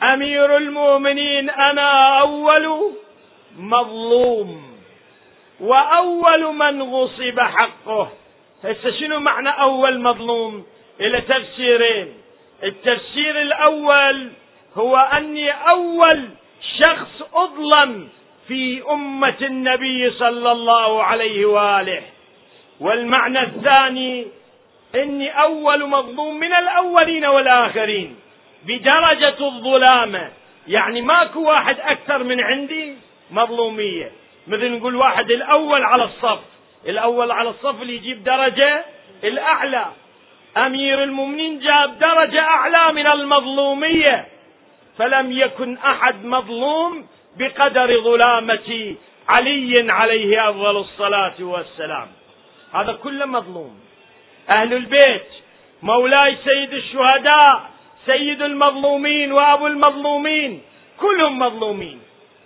أمير 0.02 0.56
المؤمنين 0.56 1.50
أنا 1.50 2.20
أول 2.20 2.92
مظلوم 3.58 4.78
وأول 5.60 6.54
من 6.54 6.82
غصب 6.82 7.40
حقه. 7.40 8.10
هسه 8.64 8.90
شنو 9.00 9.20
معنى 9.20 9.48
أول 9.48 10.00
مظلوم 10.00 10.66
إلى 11.00 11.20
تفسيرين؟ 11.20 12.14
التفسير 12.62 13.42
الأول 13.42 14.28
هو 14.76 14.96
أني 14.96 15.50
أول 15.50 16.28
شخص 16.78 17.22
أظلم 17.34 18.08
في 18.48 18.82
أمة 18.90 19.36
النبي 19.42 20.10
صلى 20.10 20.52
الله 20.52 21.02
عليه 21.02 21.46
وآله. 21.46 22.02
والمعنى 22.80 23.42
الثاني 23.42 24.26
إني 24.94 25.42
أول 25.42 25.88
مظلوم 25.88 26.40
من 26.40 26.52
الأولين 26.52 27.26
والآخرين 27.26 28.16
بدرجة 28.64 29.36
الظلامة. 29.40 30.30
يعني 30.68 31.02
ماكو 31.02 31.42
واحد 31.42 31.80
أكثر 31.80 32.22
من 32.22 32.40
عندي 32.40 32.94
مظلومية. 33.30 34.12
مثل 34.46 34.70
نقول 34.70 34.96
واحد 34.96 35.30
الأول 35.30 35.82
على 35.82 36.04
الصف. 36.04 36.40
الأول 36.86 37.30
على 37.30 37.48
الصف 37.48 37.82
اللي 37.82 37.94
يجيب 37.94 38.24
درجة 38.24 38.84
الأعلى. 39.24 39.86
أمير 40.56 41.02
المؤمنين 41.02 41.60
جاب 41.60 41.98
درجة 41.98 42.40
أعلى 42.40 42.92
من 42.92 43.06
المظلومية. 43.06 44.26
فلم 44.98 45.32
يكن 45.32 45.76
أحد 45.76 46.24
مظلوم 46.24 47.06
بقدر 47.36 48.00
ظلامة 48.00 48.94
علي 49.28 49.92
عليه 49.92 50.50
أفضل 50.50 50.76
الصلاة 50.76 51.34
والسلام. 51.40 52.08
هذا 52.74 52.92
كله 52.92 53.26
مظلوم. 53.26 53.80
أهل 54.56 54.72
البيت 54.74 55.26
مولاي 55.82 56.36
سيد 56.44 56.72
الشهداء 56.72 57.70
سيد 58.06 58.42
المظلومين 58.42 59.32
وأبو 59.32 59.66
المظلومين 59.66 60.62
كلهم 61.00 61.38
مظلومين. 61.38 62.00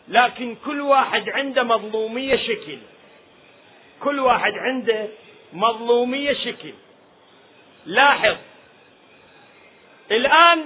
لكن 0.08 0.56
كل 0.64 0.80
واحد 0.80 1.28
عنده 1.28 1.62
مظلومية 1.62 2.36
شكل. 2.36 2.78
كل 4.05 4.20
واحد 4.20 4.53
عنده 4.53 5.09
مظلومية 5.53 6.32
شكل. 6.32 6.72
لاحظ. 7.86 8.36
الآن 10.11 10.64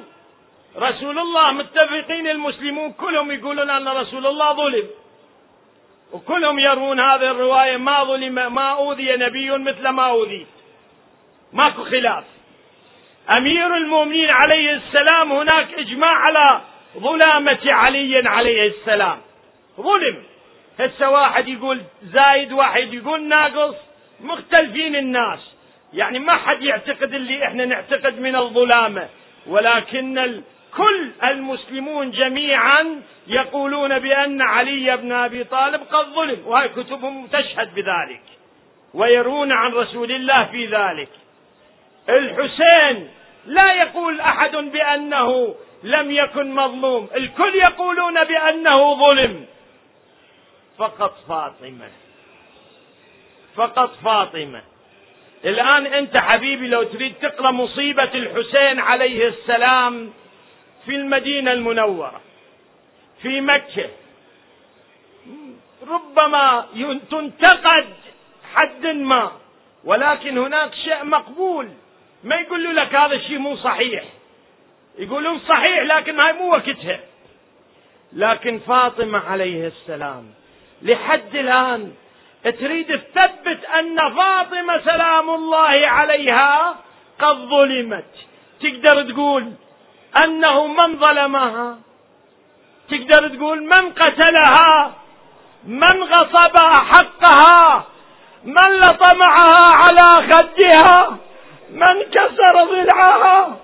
رسول 0.76 1.18
الله 1.18 1.52
متفقين 1.52 2.28
المسلمون 2.28 2.92
كلهم 2.92 3.30
يقولون 3.30 3.70
أن 3.70 3.88
رسول 3.88 4.26
الله 4.26 4.52
ظلم. 4.52 4.88
وكلهم 6.12 6.58
يروون 6.58 7.00
هذه 7.00 7.30
الرواية 7.30 7.76
ما 7.76 8.04
ظلم 8.04 8.54
ما 8.54 8.72
أوذي 8.72 9.16
نبي 9.16 9.50
مثل 9.50 9.88
ما 9.88 10.06
أوذي 10.08 10.46
ماكو 11.52 11.84
خلاف. 11.84 12.24
أمير 13.38 13.76
المؤمنين 13.76 14.30
عليه 14.30 14.72
السلام 14.72 15.32
هناك 15.32 15.74
إجماع 15.74 16.14
على 16.14 16.60
ظلامة 16.98 17.58
علي 17.66 18.28
عليه 18.28 18.68
السلام. 18.68 19.18
ظلم. 19.80 20.22
هسه 20.80 21.10
واحد 21.10 21.48
يقول 21.48 21.80
زايد 22.02 22.52
واحد 22.52 22.94
يقول 22.94 23.28
ناقص 23.28 23.74
مختلفين 24.20 24.96
الناس. 24.96 25.40
يعني 25.94 26.18
ما 26.18 26.36
حد 26.36 26.62
يعتقد 26.62 27.14
اللي 27.14 27.44
إحنا 27.44 27.64
نعتقد 27.64 28.20
من 28.20 28.36
الظلامة. 28.36 29.08
ولكن 29.46 30.42
كل 30.76 31.10
المسلمون 31.24 32.10
جميعا 32.10 33.02
يقولون 33.26 33.98
بأن 33.98 34.42
علي 34.42 34.96
بن 34.96 35.12
أبي 35.12 35.44
طالب 35.44 35.80
قد 35.92 36.06
ظلم 36.06 36.46
وهي 36.46 36.68
كتبهم 36.68 37.26
تشهد 37.26 37.74
بذلك 37.74 38.22
ويرون 38.94 39.52
عن 39.52 39.72
رسول 39.72 40.12
الله 40.12 40.44
في 40.44 40.66
ذلك. 40.66 41.08
الحسين 42.08 43.08
لا 43.46 43.74
يقول 43.74 44.20
أحد 44.20 44.56
بأنه 44.56 45.54
لم 45.82 46.10
يكن 46.10 46.54
مظلوم 46.54 47.08
الكل 47.16 47.54
يقولون 47.54 48.24
بأنه 48.24 48.94
ظلم. 49.08 49.46
فقط 50.78 51.14
فاطمة. 51.28 51.90
فقط 53.54 53.94
فاطمة. 54.04 54.62
الآن 55.44 55.86
أنت 55.86 56.22
حبيبي 56.22 56.68
لو 56.68 56.82
تريد 56.82 57.14
تقرأ 57.22 57.50
مصيبة 57.50 58.14
الحسين 58.14 58.78
عليه 58.78 59.28
السلام 59.28 60.12
في 60.86 60.96
المدينة 60.96 61.52
المنورة 61.52 62.20
في 63.22 63.40
مكة 63.40 63.90
ربما 65.88 66.66
تنتقد 67.10 67.86
حد 68.54 68.86
ما 68.86 69.32
ولكن 69.84 70.38
هناك 70.38 70.74
شيء 70.74 71.04
مقبول. 71.04 71.68
ما 72.24 72.36
يقولوا 72.36 72.72
لك 72.72 72.94
هذا 72.94 73.14
الشيء 73.14 73.38
مو 73.38 73.56
صحيح. 73.56 74.04
يقولون 74.98 75.40
صحيح 75.48 75.82
لكن 75.82 76.20
هاي 76.20 76.32
مو 76.32 76.50
وقتها. 76.52 77.00
لكن 78.12 78.58
فاطمة 78.58 79.18
عليه 79.18 79.66
السلام 79.66 80.35
لحد 80.82 81.36
الآن 81.36 81.92
تريد 82.44 82.86
تثبت 82.86 83.64
أن 83.64 83.96
فاطمة 83.96 84.80
سلام 84.84 85.30
الله 85.30 85.74
عليها 85.86 86.76
قد 87.18 87.36
ظلمت. 87.36 88.12
تقدر 88.60 89.12
تقول 89.12 89.52
أنه 90.24 90.66
من 90.66 90.98
ظلمها؟ 90.98 91.78
تقدر 92.88 93.28
تقول 93.28 93.62
من 93.62 93.92
قتلها؟ 93.92 94.92
من 95.66 96.02
غصب 96.02 96.56
حقها؟ 96.64 97.84
من 98.44 98.70
لطمعها 98.80 99.74
على 99.74 100.32
خدها؟ 100.32 101.18
من 101.70 102.02
كسر 102.02 102.64
ضلعها 102.64 103.56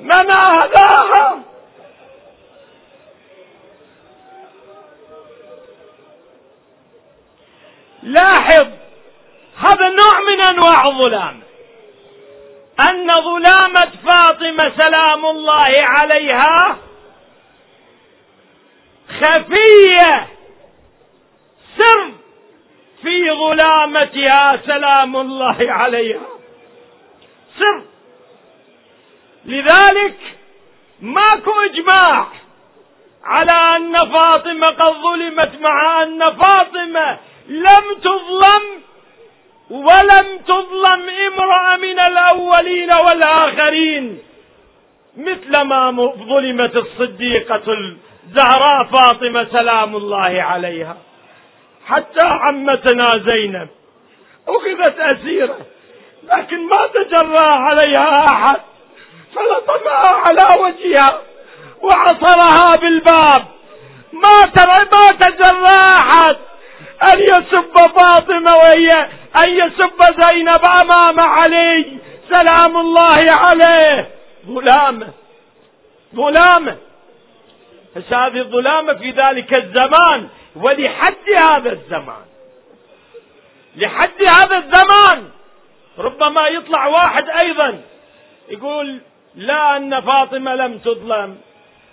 من 0.00 0.30
أهداها 0.30 1.42
لاحظ 8.02 8.68
هذا 9.56 9.88
نوع 9.88 10.20
من 10.20 10.40
أنواع 10.40 10.82
الظلام. 10.86 11.42
أن 12.88 13.12
ظلامة 13.12 13.90
فاطمة 14.06 14.72
سلام 14.78 15.26
الله 15.26 15.72
عليها 15.82 16.78
خفية. 19.08 20.28
سر 21.78 22.12
في 23.02 23.30
ظلامتها 23.30 24.62
سلام 24.66 25.16
الله 25.16 25.72
عليها. 25.72 26.28
سر. 27.58 27.82
لذلك 29.44 30.16
ماكو 31.00 31.50
إجماع 31.60 32.26
على 33.24 33.76
أن 33.76 34.12
فاطمة 34.12 34.66
قد 34.66 34.92
ظلمت 35.02 35.52
مع 35.68 36.02
أن 36.02 36.32
فاطمة 36.36 37.18
لم 37.48 37.84
تظلم 38.02 38.82
ولم 39.70 40.38
تظلم 40.46 41.10
امرأة 41.32 41.76
من 41.76 42.00
الأولين 42.00 42.90
والآخرين 43.06 44.18
مثل 45.16 45.62
ما 45.62 45.90
ظلمت 46.28 46.76
الصديقة 46.76 47.62
الزهراء 48.26 48.84
فاطمة 48.84 49.48
سلام 49.58 49.96
الله 49.96 50.42
عليها. 50.42 50.96
حتى 51.86 52.26
عمتنا 52.26 53.18
زينب 53.26 53.68
أخذت 54.48 55.00
أسيرة 55.00 55.58
لكن 56.22 56.68
ما 56.68 56.86
تجرى 56.94 57.46
عليها 57.46 58.24
أحد 58.28 58.60
فلطمها 59.34 60.22
على 60.26 60.62
وجهها 60.62 61.20
وعصرها 61.82 62.76
بالباب. 62.76 63.44
ما 64.12 64.46
تجرى 65.10 65.76
أحد. 65.98 66.36
أن 67.02 67.18
يسب 67.20 67.74
فاطمة 67.96 68.52
وهي 68.52 69.08
أن 69.44 69.50
يسب 69.50 70.20
زينب 70.20 70.60
أمام 70.82 71.20
علي. 71.20 71.98
سلام 72.30 72.76
الله 72.76 73.20
عليه. 73.30 74.10
ظلامة 74.46 75.08
ظلامة 76.14 76.76
هذه 78.12 78.38
الظلامة 78.38 78.94
في 78.94 79.10
ذلك 79.10 79.58
الزمان 79.58 80.28
ولحد 80.56 81.30
هذا 81.36 81.72
الزمان. 81.72 82.24
لحد 83.76 84.22
هذا 84.22 84.56
الزمان. 84.56 85.28
ربما 85.98 86.48
يطلع 86.48 86.86
واحد 86.86 87.28
أيضا 87.44 87.80
يقول 88.48 89.00
لا 89.34 89.76
أن 89.76 90.00
فاطمة 90.00 90.54
لم 90.54 90.78
تظلم. 90.78 91.38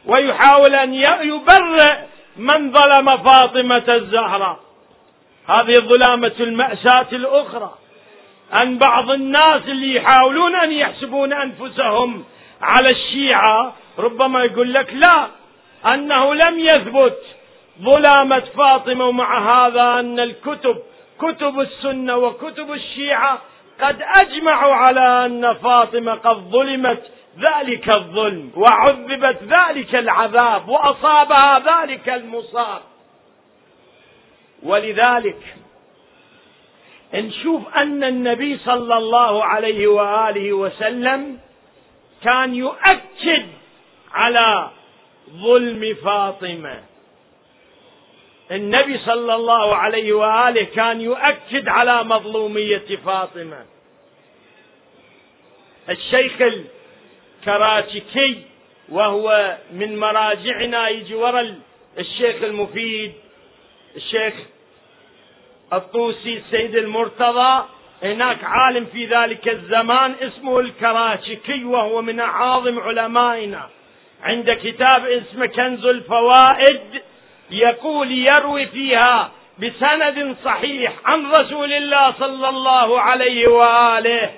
ويحاول 0.05 0.75
أن 0.75 0.93
يبرئ 1.21 1.95
من 2.37 2.73
ظلم 2.73 3.17
فاطمة 3.17 3.83
الزهراء. 3.87 4.68
هذه 5.49 5.73
الظلامة 5.79 6.31
المأساة 6.39 7.07
الأخرى. 7.13 7.73
أن 8.61 8.77
بعض 8.77 9.11
الناس 9.11 9.61
اللي 9.67 9.95
يحاولون 9.95 10.55
أن 10.55 10.71
يحسبون 10.71 11.33
أنفسهم 11.33 12.23
على 12.61 12.89
الشيعة 12.89 13.73
ربما 13.99 14.43
يقول 14.43 14.73
لك 14.73 14.93
لا 14.93 15.27
أنه 15.93 16.33
لم 16.33 16.59
يثبت 16.59 17.17
ظلامة 17.81 18.43
فاطمة 18.57 19.05
ومع 19.05 19.39
هذا 19.67 19.99
أن 19.99 20.19
الكتب 20.19 20.77
كتب 21.21 21.59
السنة 21.59 22.17
وكتب 22.17 22.71
الشيعة 22.71 23.41
قد 23.81 24.01
أجمعوا 24.21 24.75
على 24.75 25.25
أن 25.25 25.53
فاطمة 25.53 26.13
قد 26.13 26.37
ظلمت 26.37 27.03
ذلك 27.39 27.95
الظلم 27.95 28.51
وعذبت 28.55 29.43
ذلك 29.43 29.95
العذاب 29.95 30.69
وأصابها 30.69 31.59
ذلك 31.59 32.09
المصاب. 32.09 32.81
ولذلك 34.63 35.55
نشوف 37.13 37.75
أن 37.75 38.03
النبي 38.03 38.57
صلى 38.57 38.97
الله 38.97 39.43
عليه 39.43 39.87
وآله 39.87 40.53
وسلم 40.53 41.39
كان 42.23 42.55
يؤكد 42.55 43.45
على 44.11 44.69
ظلم 45.29 45.95
فاطمة. 46.03 46.83
النبي 48.51 48.97
صلى 48.97 49.35
الله 49.35 49.75
عليه 49.75 50.13
وآله 50.13 50.63
كان 50.63 51.01
يؤكد 51.01 51.67
على 51.67 52.03
مظلومية 52.03 52.95
فاطمة. 53.05 53.65
الشيخ 55.89 56.33
الكراتيكي 57.41 58.41
وهو 58.89 59.57
من 59.71 59.99
مراجعنا 59.99 60.89
يجي 60.89 61.15
ورا 61.15 61.55
الشيخ 61.99 62.43
المفيد 62.43 63.13
الشيخ 63.95 64.33
الطوسي 65.73 66.37
السيد 66.37 66.75
المرتضى 66.75 67.65
هناك 68.03 68.43
عالم 68.43 68.85
في 68.85 69.05
ذلك 69.05 69.49
الزمان 69.49 70.15
اسمه 70.21 70.59
الكراشكي 70.59 71.65
وهو 71.65 72.01
من 72.01 72.19
أعاظم 72.19 72.79
علمائنا. 72.79 73.69
عند 74.23 74.51
كتاب 74.51 75.05
اسمه 75.05 75.45
كنز 75.45 75.85
الفوائد 75.85 77.01
يقول 77.51 78.11
يروي 78.11 78.65
فيها 78.65 79.31
بسند 79.59 80.35
صحيح 80.43 80.93
عن 81.05 81.31
رسول 81.31 81.73
الله 81.73 82.13
صلى 82.19 82.49
الله 82.49 83.01
عليه 83.01 83.47
وآله. 83.47 84.29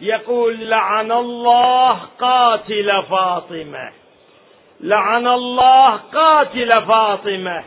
يقول 0.00 0.70
لعن 0.70 1.12
الله 1.12 1.92
قاتل 2.20 3.02
فاطمة. 3.10 3.92
لعن 4.80 5.26
الله 5.26 5.96
قاتل 5.96 6.70
فاطمة. 6.72 7.64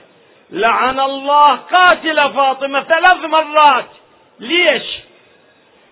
لعن 0.52 1.00
الله 1.00 1.56
قاتل 1.56 2.18
فاطمة 2.34 2.84
ثلاث 2.84 3.26
مرات. 3.26 3.90
ليش؟ 4.40 4.84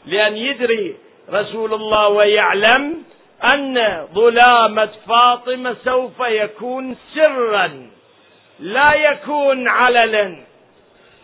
لأن 0.05 0.37
يدري 0.37 0.95
رسول 1.29 1.73
الله 1.73 2.07
ويعلم 2.07 3.03
أن 3.43 4.07
ظلامة 4.13 4.89
فاطمة 5.07 5.75
سوف 5.85 6.19
يكون 6.19 6.97
سرا 7.15 7.89
لا 8.59 8.93
يكون 8.93 9.67
علنا 9.67 10.37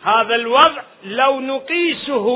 هذا 0.04 0.36
الوضع 0.36 0.82
لو 1.04 1.40
نقيسه 1.40 2.28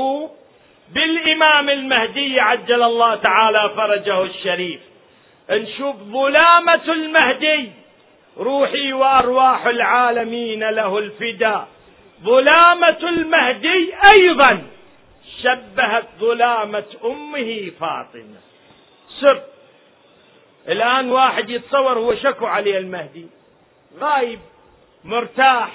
بالإمام 0.94 1.70
المهدي 1.70 2.40
عجل 2.40 2.82
الله 2.82 3.14
تعالى 3.14 3.70
فرجه 3.76 4.22
الشريف. 4.22 4.80
نشوف 5.50 5.96
ظلامة 5.96 6.84
المهدي. 6.88 7.72
روحي 8.40 8.92
وأرواح 8.92 9.66
العالمين 9.66 10.70
له 10.70 10.98
الفداء 10.98 11.68
ظلامة 12.22 12.98
المهدي 13.02 13.94
أيضا. 14.20 14.62
شبهت 15.42 16.04
ظلامة 16.18 16.84
أمه 17.04 17.70
فاطمة. 17.80 18.40
سر. 19.20 19.42
الآن 20.68 21.12
واحد 21.12 21.50
يتصور 21.50 21.98
هو 21.98 22.14
شكو 22.14 22.46
عليه 22.46 22.78
المهدي. 22.78 23.26
غايب. 24.00 24.40
مرتاح. 25.04 25.70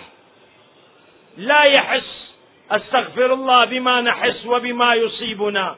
لا 1.38 1.64
يحس. 1.64 2.34
أستغفر 2.72 3.34
الله 3.34 3.66
بما 3.66 4.02
نحس 4.02 4.46
وبما 4.46 4.94
يصيبنا. 4.94 5.76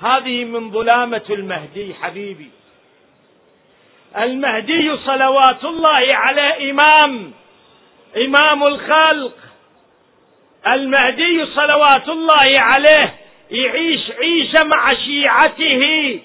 هذه 0.00 0.44
من 0.44 0.70
ظلامة 0.70 1.24
المهدي 1.30 1.94
حبيبي. 1.94 2.50
المهدي 4.16 4.96
صلوات 4.96 5.64
الله 5.64 6.14
على 6.14 6.70
إمام 6.70 7.32
إمام 8.16 8.66
الخلق. 8.66 9.32
المهدي 10.66 11.46
صلوات 11.46 12.08
الله 12.08 12.60
عليه 12.60 13.14
يعيش 13.50 14.10
عيشه 14.10 14.64
مع 14.64 14.94
شيعته 14.94 16.20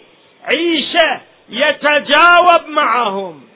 عيشه 0.46 1.22
يتجاوب 1.50 2.68
معهم. 2.68 3.48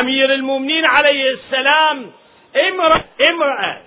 أمير 0.00 0.34
المؤمنين 0.34 0.84
عليه 0.84 1.30
السلام 1.30 2.10
امرأة, 2.68 3.04
امرأة 3.30 3.80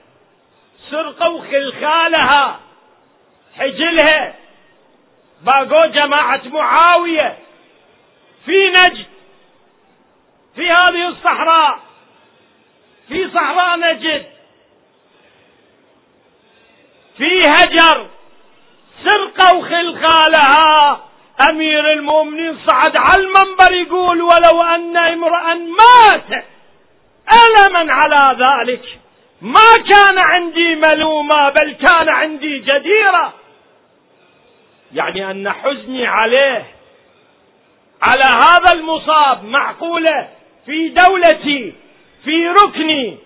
سرقوا 0.89 1.41
خلخالها 1.41 2.59
حجلها. 3.57 4.35
باقوا 5.41 5.85
جماعة 5.85 6.41
معاوية 6.45 7.37
في 8.45 8.69
نجد. 8.69 9.10
في 10.55 10.71
هذه 10.71 11.07
الصحراء. 11.07 11.79
في 13.07 13.29
صحراء 13.33 13.79
نجد. 13.79 14.25
في 17.17 17.39
هجر. 17.39 18.07
سرقوا 19.03 19.61
خلخالها 19.61 21.01
أمير 21.49 21.93
المؤمنين 21.93 22.59
صعد 22.67 22.99
على 22.99 23.23
المنبر 23.23 23.71
يقول 23.71 24.21
ولو 24.21 24.63
أن 24.63 24.97
امرا 24.97 25.53
مات 25.53 26.45
الما 27.33 27.93
على 27.93 28.45
ذلك. 28.45 28.99
ما 29.41 29.77
كان 29.89 30.17
عندي 30.17 30.75
ملومة 30.75 31.49
بل 31.49 31.71
كان 31.71 32.09
عندي 32.09 32.59
جديرة. 32.59 33.33
يعني 34.93 35.31
أن 35.31 35.51
حزني 35.51 36.07
عليه. 36.07 36.65
على 38.03 38.23
هذا 38.23 38.73
المصاب 38.73 39.43
معقولة. 39.43 40.40
في 40.65 40.89
دولتي 40.89 41.73
في 42.23 42.47
ركني. 42.47 43.17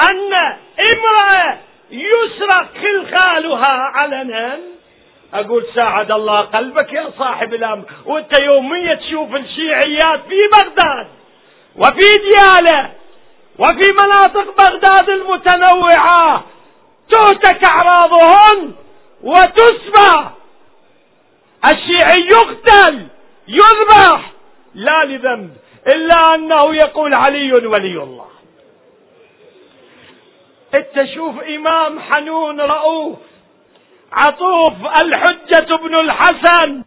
أن 0.00 0.32
امرأة 0.80 1.58
يسرق 1.90 2.68
خلخالها 2.82 3.92
علنا 3.94 4.58
أقول 5.34 5.66
ساعد 5.80 6.10
الله 6.10 6.40
قلبك 6.40 6.92
يا 6.92 7.10
صاحب 7.18 7.54
الأمر. 7.54 7.84
وأنت 8.06 8.40
يوميا 8.40 8.94
تشوف 8.94 9.34
الشيعيات 9.34 10.20
في 10.28 10.40
بغداد 10.52 11.08
وفي 11.76 12.18
ديالة 12.30 12.92
وفي 13.58 13.92
مناطق 14.04 14.56
بغداد 14.58 15.08
المتنوعة. 15.08 16.44
تهتك 17.10 17.64
أعراضهن 17.64 18.74
وتسبى 19.22 20.30
الشيعي 21.64 22.28
يقتل 22.32 23.06
يذبح. 23.48 24.32
لا 24.74 25.04
لذنب 25.04 25.56
إلا 25.94 26.34
أنه 26.34 26.74
يقول 26.74 27.10
علي 27.14 27.52
ولي 27.52 28.02
الله. 28.02 28.28
إنت 30.74 31.04
شوف 31.14 31.38
إمام 31.40 32.00
حنون 32.00 32.60
رؤوف 32.60 33.18
عطوف 34.12 34.74
الحجة 35.02 35.76
بن 35.76 35.94
الحسن. 35.94 36.84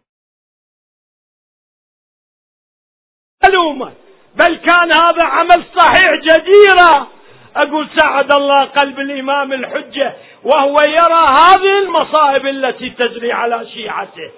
معلومة 3.44 3.94
بل 4.36 4.56
كان 4.56 4.94
هذا 4.94 5.24
عمل 5.24 5.66
صحيح 5.78 6.10
جديرة 6.24 7.08
أقول 7.56 7.90
سعد 7.98 8.32
الله 8.32 8.66
قلب 8.66 9.00
الإمام 9.00 9.54
الحجة 9.54 10.16
وهو 10.44 10.76
يرى 10.88 11.28
هذه 11.30 11.80
المصائب 11.80 12.46
التي 12.48 12.90
تجري 12.90 13.32
على 13.32 13.68
شيعته 13.74 14.32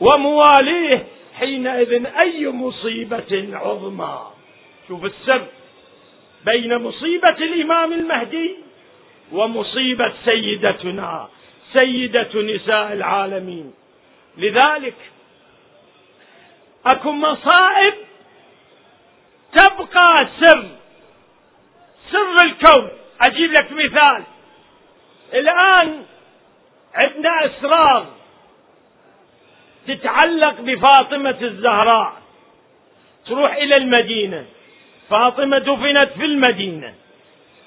ومواليه 0.00 1.06
حينئذ 1.38 2.06
أي 2.06 2.48
مصيبة 2.48 3.48
عظمى. 3.52 4.30
شوف 4.88 5.04
السر 5.04 5.46
بين 6.44 6.78
مصيبة 6.78 7.36
الإمام 7.38 7.92
المهدي 7.92 8.56
ومصيبة 9.32 10.12
سيدتنا 10.24 11.28
سيدة 11.72 12.30
نساء 12.34 12.92
العالمين. 12.92 13.74
لذلك 14.36 14.94
أكو 16.86 17.12
مصائب 17.12 17.94
تبقى 19.52 20.28
سر 20.40 20.68
سر 22.12 22.36
الكون. 22.44 22.90
أجيب 23.20 23.52
لك 23.52 23.72
مثال. 23.72 24.24
الآن 25.34 26.04
عندنا 26.94 27.46
اسرار 27.46 28.06
تتعلق 29.86 30.60
بفاطمة 30.60 31.36
الزهراء. 31.42 32.12
تروح 33.26 33.54
إلى 33.54 33.74
المدينة. 33.76 34.44
فاطمة 35.10 35.58
دفنت 35.58 36.10
في 36.18 36.24
المدينة. 36.24 36.94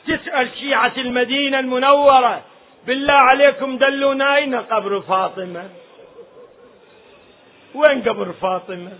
تسأل 0.07 0.49
شيعة 0.59 0.93
المدينة 0.97 1.59
المنورة. 1.59 2.41
بالله 2.88 3.13
عليكم 3.13 3.78
دلونا 3.78 4.36
أين 4.36 4.55
قبر 4.55 5.01
فاطمة؟ 5.01 5.70
وين 7.76 8.01
قبر 8.01 8.32
فاطمة؟ 8.41 8.91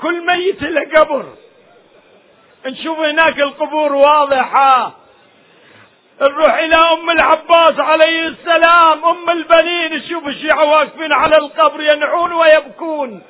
كل 0.00 0.26
ميت 0.26 0.62
له 0.62 0.90
قبر. 0.96 1.24
نشوف 2.66 2.98
هناك 2.98 3.40
القبور 3.40 3.92
واضحة. 3.92 4.94
نروح 6.22 6.54
إلى 6.58 6.76
أم 6.92 7.10
العباس 7.10 7.78
عليه 7.78 8.28
السلام. 8.28 9.04
أم 9.04 9.30
البنين 9.30 9.92
نشوف 9.92 10.26
الشيعة 10.26 10.64
واقفين 10.64 11.12
على 11.14 11.32
القبر 11.40 11.80
ينعون 11.80 12.32
ويبكون 12.32 13.22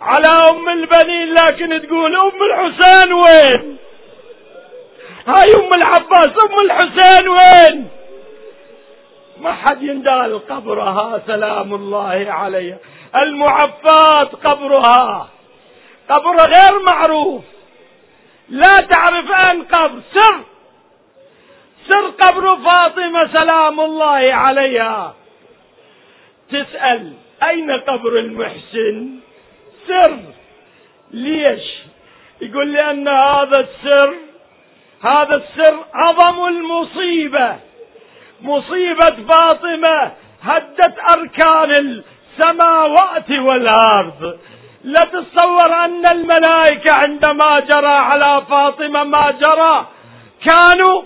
على 0.00 0.28
أم 0.50 0.68
البنين. 0.68 1.34
لكن 1.34 1.86
تقول 1.88 2.16
أم 2.16 2.42
الحسين 2.42 3.12
وين؟ 3.12 3.76
هاي 5.26 5.54
أم 5.54 5.70
العباس 5.76 6.26
أم 6.26 6.56
الحسين 6.64 7.28
وين؟ 7.28 7.88
ما 9.40 9.52
حد 9.52 9.82
يندال 9.82 10.46
قبرها 10.48 11.22
سلام 11.26 11.74
الله 11.74 12.26
عليها. 12.28 12.78
المعفات 13.16 14.34
قبرها. 14.34 15.28
قبر 16.08 16.36
غير 16.36 16.82
معروف. 16.88 17.44
لا 18.48 18.80
تعرف 18.80 19.26
أين 19.50 19.62
قبر 19.62 20.00
سر 20.14 20.40
سر 21.88 22.06
قبر 22.06 22.56
فاطمة 22.56 23.32
سلام 23.32 23.80
الله 23.80 24.34
عليها. 24.34 25.14
تسأل 26.50 27.12
أين 27.42 27.70
قبر 27.70 28.18
المحسن؟ 28.18 29.10
سر. 29.88 30.18
ليش؟ 31.10 31.62
يقول 32.40 32.72
لأن 32.72 33.08
هذا 33.08 33.60
السر 33.60 34.14
هذا 35.02 35.34
السر 35.36 35.84
عظم 35.94 36.44
المصيبة. 36.44 37.56
مصيبة 38.42 39.16
فاطمة 39.30 40.12
هدت 40.42 40.94
أركان 41.10 41.70
السماوات 41.70 43.30
والأرض. 43.30 44.38
لا 44.84 45.00
تتصور 45.04 45.84
أن 45.84 46.04
الملائكة 46.12 46.92
عندما 46.92 47.60
جرى 47.60 47.86
على 47.86 48.42
فاطمة 48.50 49.04
ما 49.04 49.30
جرى 49.30 49.86
كانوا 50.46 51.02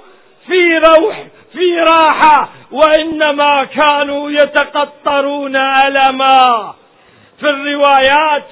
في 0.46 0.78
روح 0.78 1.26
في 1.52 1.80
راحة 1.80 2.48
وإنما 2.72 3.64
كانوا 3.64 4.30
يتقطرون 4.30 5.56
ألما. 5.56 6.74
في 7.40 7.50
الروايات 7.50 8.44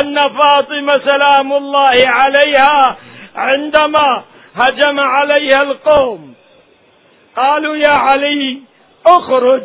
أن 0.00 0.18
فاطمة 0.18 0.92
سلام 0.92 1.52
الله 1.52 1.94
عليها 2.06 2.96
عندما 3.36 4.24
هجم 4.54 5.00
عليها 5.00 5.62
القوم. 5.62 6.34
قالوا 7.36 7.76
يا 7.76 7.92
علي 7.92 8.60
اخرج 9.06 9.62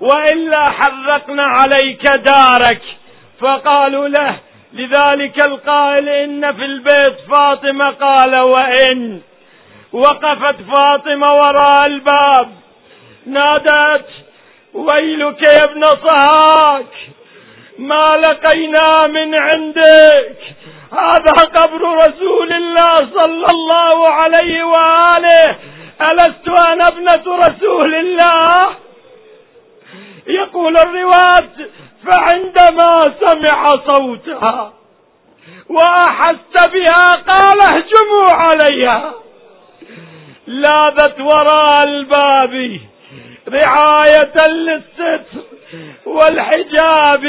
وإلا 0.00 0.70
حرقنا 0.70 1.42
عليك 1.44 2.02
دارك. 2.02 2.82
فقالوا 3.40 4.08
له 4.08 4.38
لذلك 4.72 5.46
القائل 5.46 6.08
إن 6.08 6.52
في 6.52 6.64
البيت 6.64 7.16
فاطمة 7.36 7.90
قال 7.90 8.36
وإن 8.36 9.20
وقفت 9.94 10.56
فاطمة 10.76 11.26
وراء 11.32 11.86
الباب. 11.86 12.48
نادت 13.26 14.08
ويلك 14.74 15.42
يا 15.42 15.64
ابن 15.64 15.84
صهاك 15.84 16.92
ما 17.78 18.16
لقينا 18.16 19.06
من 19.06 19.34
عندك. 19.42 20.38
هذا 20.92 21.32
قبر 21.54 21.82
رسول 21.94 22.52
الله 22.52 22.96
صلى 22.96 23.46
الله 23.52 24.08
عليه 24.08 24.64
وآله. 24.64 25.56
ألست 26.10 26.48
أنا 26.48 26.86
ابنة 26.88 27.36
رسول 27.36 27.94
الله؟ 27.94 28.76
يقول 30.26 30.76
الرواد 30.76 31.70
فعندما 32.06 33.14
سمع 33.20 33.64
صوتها 33.88 34.72
واحس 35.68 36.54
بها 36.72 37.12
قال 37.14 37.60
اهجموا 37.60 38.30
عليها. 38.30 39.14
لاذت 40.46 41.20
وراء 41.20 41.84
الباب 41.84 42.80
رعاية 43.48 44.46
للستر 44.48 45.20
والحجاب 46.06 47.24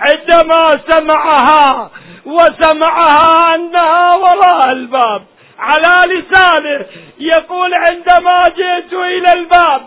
عندما 0.00 0.64
سمعها 0.90 1.90
وسمعها 2.26 3.54
أنها 3.54 4.16
وراء 4.16 4.72
الباب 4.72 5.24
على 5.58 6.14
لسانه 6.14 6.86
يقول 7.18 7.74
عندما 7.74 8.48
جئت 8.48 8.92
إلى 8.92 9.32
الباب 9.32 9.82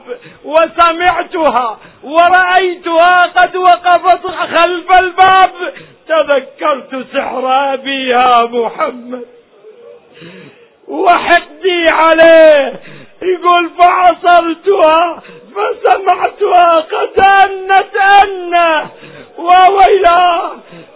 وسمعتها 0.45 1.77
ورأيتها 2.03 3.23
قد 3.25 3.55
وقفت 3.55 4.27
خلف 4.27 4.99
الباب 4.99 5.51
تذكرت 6.07 7.05
سحر 7.13 7.73
ابيها 7.73 8.43
محمد 8.45 9.25
وحقدي 10.91 11.89
عليه. 11.89 12.79
يقول 13.21 13.69
فعصرتها 13.79 15.21
فسمعتها 15.55 16.75
قد 16.75 17.19
أنت 17.43 17.95
أنه 18.23 18.89
وويلا 19.37 20.51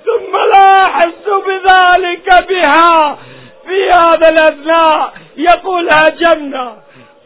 ثم 0.06 0.38
لا 0.54 0.84
أحس 0.86 1.26
بذلك 1.48 2.48
بها. 2.50 3.18
في 3.68 3.92
هذا 3.92 4.30
الأثناء 4.30 5.14
يقول 5.38 5.90
هجمنا. 5.92 6.78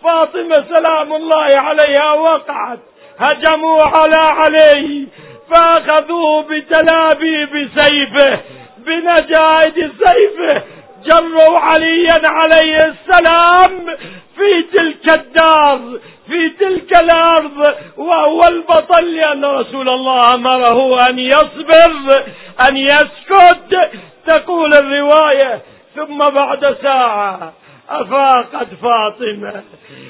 فاطمة 0.04 0.66
سلام 0.76 1.14
الله 1.14 1.50
عليها 1.56 2.14
وقعت. 2.14 2.80
هجموا 3.20 3.80
على 3.84 4.18
علي 4.18 5.08
فأخذوه 5.54 6.44
بتلابيب 6.44 7.70
سيفه 7.78 8.40
بنجائد 8.78 9.92
سيفه 10.06 10.64
جروا 11.04 11.60
عليا 11.60 12.22
عليه 12.26 12.78
السلام 12.78 13.96
في 14.38 14.64
تلك 14.78 15.18
الدار 15.18 16.00
في 16.28 16.50
تلك 16.50 16.92
الأرض 17.04 17.76
وهو 17.98 18.40
البطل 18.50 19.16
لأن 19.16 19.46
رسول 19.46 19.90
الله 19.90 20.34
أمره 20.34 21.10
أن 21.10 21.20
يصبر 21.20 22.24
أن 22.70 22.78
يسكت. 22.78 23.92
تقول 24.26 24.74
الرواية 24.74 25.62
ثم 25.96 26.18
بعد 26.18 26.78
ساعة 26.82 27.54
أفاقت 27.90 28.68
فاطمة 28.82 29.64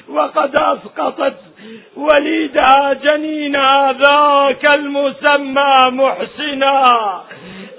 وقد 0.08 0.54
أسقطت 0.56 1.36
وليدها 1.96 2.92
جنينها 2.92 3.92
ذاك 3.92 4.76
المسمى 4.76 5.90
محسنا. 5.90 7.20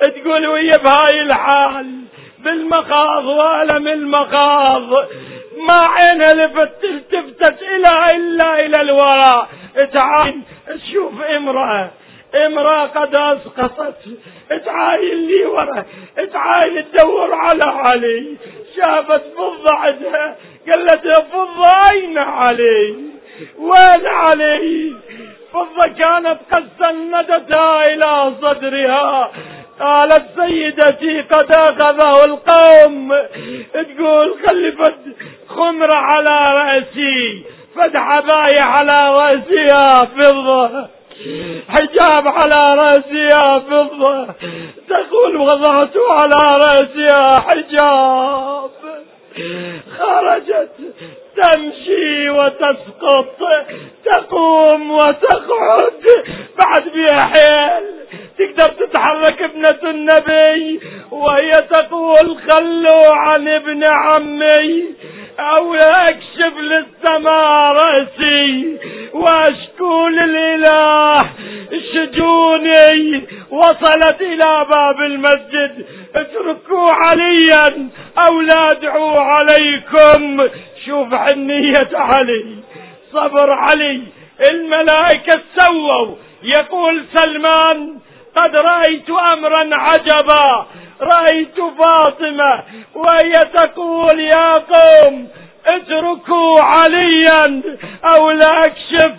تقول 0.02 0.48
وهي 0.48 0.72
بهاي 0.86 1.22
الحال 1.22 2.01
بالمخاض 2.44 3.26
والم 3.26 3.88
المخاض 3.88 4.90
ما 5.68 5.88
عينها 5.88 6.34
لفت 6.34 6.84
التفتت 6.84 7.62
إلى 7.62 8.16
إلا 8.16 8.56
إلى 8.56 8.82
الوراء. 8.82 9.50
تعاين 9.94 10.44
تشوف 10.68 11.22
امرأة. 11.22 11.90
امرأة 12.46 12.88
قد 12.88 13.16
أسقطت. 13.16 13.96
تعاين 14.66 15.28
لي 15.28 15.46
ورا. 15.46 15.86
تعاين 16.34 16.86
تدور 16.92 17.34
على 17.34 17.64
علي. 17.66 18.38
شافت 18.76 19.22
فضة 19.38 19.76
عندها 19.76 20.36
قالت 20.68 21.06
يا 21.06 21.16
فضة 21.16 21.92
أين 21.92 22.18
علي؟ 22.18 22.96
وين 23.60 24.08
علي؟ 24.08 24.96
فضة 25.54 25.88
كانت 25.88 26.40
قد 26.52 26.68
سندتها 26.84 27.84
إلى 27.84 28.34
صدرها. 28.42 29.32
قالت 29.82 30.24
سيدتي 30.36 31.22
قد 31.22 31.52
أخذه 31.56 32.26
القوم. 32.26 33.14
تقول 33.74 34.36
خلفت 34.50 35.00
خمرة 35.48 35.96
على 35.96 36.54
رأسي 36.54 37.44
فد 37.76 37.98
حباية 37.98 38.62
على 38.62 39.16
رأسها 39.22 40.06
فضة. 40.06 40.88
حجاب 41.70 42.28
على 42.28 42.62
رأسها 42.84 43.60
فضة. 43.60 44.28
تقول 44.90 45.38
وضعت 45.38 45.98
على 46.10 46.56
رأسها 46.68 47.40
حجاب. 47.40 48.72
خرجت 50.00 50.72
تمشي 51.36 52.30
وتسقط 52.30 53.40
تقوم 54.06 54.92
وتقعد. 54.92 56.04
بعد 56.60 56.84
بها 56.94 57.26
حيل 57.26 57.86
تقدر 58.38 58.74
تتحرك 58.74 59.42
ابنة 59.42 59.90
النبي 59.90 60.80
وهي 61.12 61.52
تقول 61.52 62.38
خلوا 62.50 63.16
عن 63.16 63.48
ابن 63.48 63.84
عمي. 63.88 64.84
أو 65.40 65.74
أكشف 65.76 66.58
للسماء 66.58 67.74
رأسي 67.74 68.78
وأشكو 69.14 70.08
للإله 70.08 71.30
شجوني. 71.94 73.28
وصلت 73.52 74.22
إلى 74.22 74.66
باب 74.74 75.00
المسجد 75.06 75.86
اتركوا 76.16 76.92
عليا 76.92 77.90
أو 78.18 78.42
لا 78.42 78.62
أدعو 78.72 79.16
عليكم. 79.18 80.50
شوف 80.86 81.14
حنية 81.14 81.90
علي 81.94 82.56
صبر 83.14 83.56
علي. 83.56 84.02
الملائكة 84.52 85.42
سووا. 85.60 86.16
يقول 86.44 87.06
سلمان 87.14 88.00
قد 88.36 88.56
رأيت 88.56 89.10
أمرا 89.34 89.70
عجبا. 89.74 90.66
رأيت 91.02 91.56
فاطمة 91.56 92.64
وهي 92.96 93.32
تقول 93.54 94.20
يا 94.20 94.54
قوم 94.54 95.28
اتركوا 95.68 96.56
عليا 96.62 97.62
أو 98.06 98.32
لا 98.32 98.54
أكشف 98.68 99.16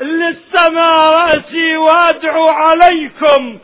للسماء 0.00 1.10
رأسي 1.12 1.76
وأدعو 1.76 2.46
عليكم. 2.48 3.58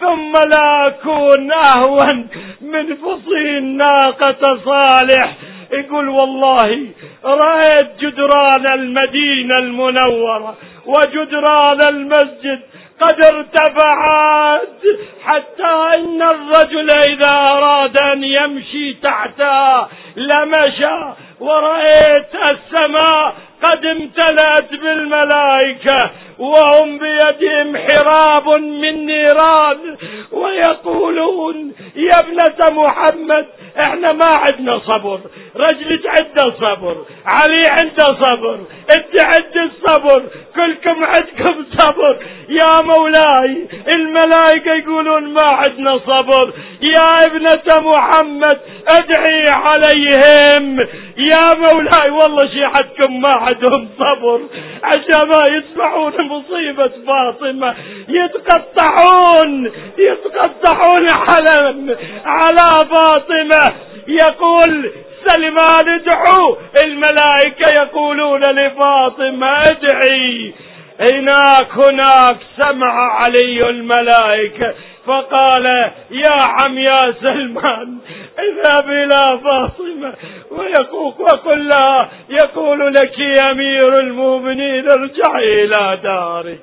ثم 0.00 0.32
لا 0.32 0.86
أكون 0.86 1.52
اهون 1.52 2.28
من 2.60 2.96
فصين 2.96 3.76
ناقة 3.76 4.58
صالح. 4.64 5.36
يقول 5.72 6.08
والله 6.08 6.86
رأيت 7.24 7.90
جدران 8.00 8.66
المدينة 8.72 9.56
المنورة 9.58 10.56
وجدران 10.86 11.82
المسجد 11.88 12.60
قد 13.00 13.24
ارتفعت 13.24 14.82
حتى 15.24 15.98
إن 15.98 16.22
الرجل 16.22 16.90
إذا 16.90 17.30
أراد 17.50 17.96
أن 18.02 18.24
يمشي 18.24 18.94
تحتها 18.94 19.88
لمشى 20.16 21.12
ورأيت 21.40 22.34
السماء 22.50 23.34
قد 23.62 23.86
امتلأت 23.86 24.70
بالملائكة 24.70 26.10
وهم 26.38 26.98
بيدهم 26.98 27.76
حراب 27.76 28.58
من 28.58 29.06
نيران 29.06 29.96
ويقولون 30.32 31.72
يا 31.96 32.18
ابنة 32.20 32.82
محمد 32.82 33.46
إحنا 33.80 34.12
ما 34.12 34.30
عندنا 34.44 34.78
صبر. 34.78 35.20
رجلك 35.56 36.06
عنده 36.06 36.54
صبر. 36.60 36.96
علي 37.26 37.62
عنده 37.68 38.04
صبر. 38.04 38.58
انت 38.96 39.24
عند 39.24 39.56
الصبر 39.70 40.22
كلكم 40.56 41.04
عندكم 41.04 41.64
صبر. 41.78 42.18
يا 42.48 42.82
مولاي 42.82 43.68
الملائكة 43.94 44.72
يقولون 44.74 45.24
ما 45.34 45.46
عندنا 45.50 45.98
صبر. 45.98 46.52
يا 46.82 47.26
ابنة 47.26 47.90
محمد 47.90 48.58
ادعي 48.88 49.44
عليهم. 49.48 50.78
يا 51.16 51.54
مولاي 51.56 52.10
والله 52.10 52.48
شيعتكم 52.48 53.20
ما 53.20 53.32
عندهم 53.32 53.88
صبر. 53.98 54.40
عشان 54.82 55.28
ما 55.28 55.42
يسمعون 55.56 56.12
مصيبة 56.28 56.92
فاطمة. 57.06 57.74
يتقطعون 58.08 59.72
يتقطعون 59.98 61.08
على 61.08 61.96
على 62.24 62.88
فاطمة. 62.90 63.61
يقول 64.08 64.92
سلمان 65.28 65.88
ادعوا 65.88 66.56
الملائكة 66.84 67.82
يقولون 67.82 68.40
لفاطمة 68.42 69.48
ادعي 69.48 70.54
هناك 71.00 71.68
هناك 71.72 72.36
سمع 72.56 73.12
علي 73.12 73.68
الملائكة 73.70 74.74
فقال 75.06 75.66
يا 76.10 76.36
عم 76.60 76.78
يا 76.78 77.14
سلمان 77.20 77.98
اذهب 78.38 78.90
إلى 78.90 79.40
فاطمة 79.44 80.14
ويقول 80.50 81.14
وقل 81.18 81.68
لها 81.68 82.10
يقول 82.30 82.94
لك 82.94 83.20
أمير 83.50 83.98
المؤمنين 83.98 84.90
ارجعي 84.90 85.64
إلى 85.64 85.98
دارك. 86.02 86.60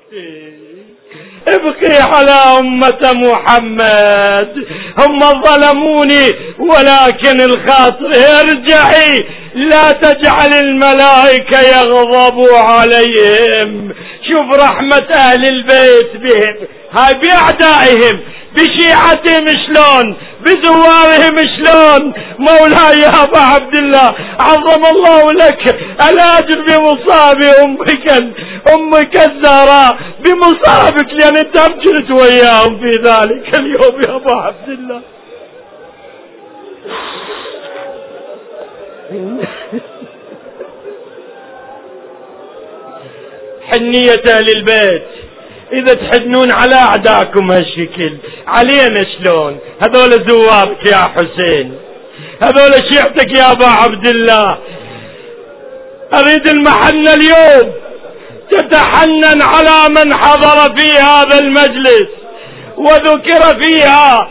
ابقي 1.48 2.02
على 2.02 2.60
أمة 2.60 3.14
محمد. 3.14 4.50
هم 5.00 5.20
ظلموني 5.20 6.30
ولكن 6.60 7.42
الخاطر 7.42 8.12
ارجعي. 8.40 9.16
لا 9.56 9.92
تجعل 9.92 10.54
الملائكة 10.54 11.60
يغضبوا 11.60 12.58
عليهم. 12.58 13.94
شوف 14.32 14.60
رحمة 14.62 15.08
أهل 15.16 15.46
البيت 15.48 16.12
بهم. 16.16 16.56
هاي 16.98 17.14
بأعدائهم 17.14 18.20
بشيعتهم 18.56 19.48
شلون؟ 19.48 20.18
بزوارهم 20.42 21.38
شلون؟ 21.38 22.14
مولاي 22.40 23.00
يا 23.00 23.24
أبا 23.24 23.40
عبد 23.40 23.76
الله 23.76 24.16
عظم 24.40 24.86
الله 24.96 25.34
لك. 25.34 25.78
الاجر 26.10 26.66
بمصاب 26.68 27.44
أمك 27.44 28.12
أمك 28.76 29.18
الزهراء 29.18 29.98
بمصابك 30.20 31.14
لأن 31.14 31.38
أنت 31.38 31.58
ابجلت 31.58 32.12
وياهم 32.12 32.80
في 32.80 32.92
ذلك 32.92 33.56
اليوم 33.56 34.02
يا 34.08 34.16
ابا 34.16 34.36
عبد 34.36 34.70
الله. 34.70 35.02
حنية 43.72 44.24
أهل 44.30 44.50
البيت 44.56 45.04
إذا 45.74 45.94
تحزنون 45.94 46.52
على 46.52 46.76
اعداكم 46.76 47.52
هالشكل. 47.52 48.18
علينا 48.48 49.02
شلون؟ 49.18 49.60
هذول 49.82 50.28
زوارك 50.28 50.86
يا 50.86 50.98
حسين. 50.98 51.76
هذول 52.44 52.72
شيعتك 52.92 53.38
يا 53.38 53.52
ابا 53.52 53.66
عبد 53.66 54.08
الله. 54.08 54.58
أريد 56.14 56.48
المحنة 56.48 57.14
اليوم. 57.14 57.74
تتحنن 58.52 59.42
على 59.42 59.90
من 59.90 60.14
حضر 60.14 60.78
في 60.78 60.92
هذا 60.92 61.40
المجلس 61.40 62.10
وذكر 62.78 63.62
فيها 63.62 64.30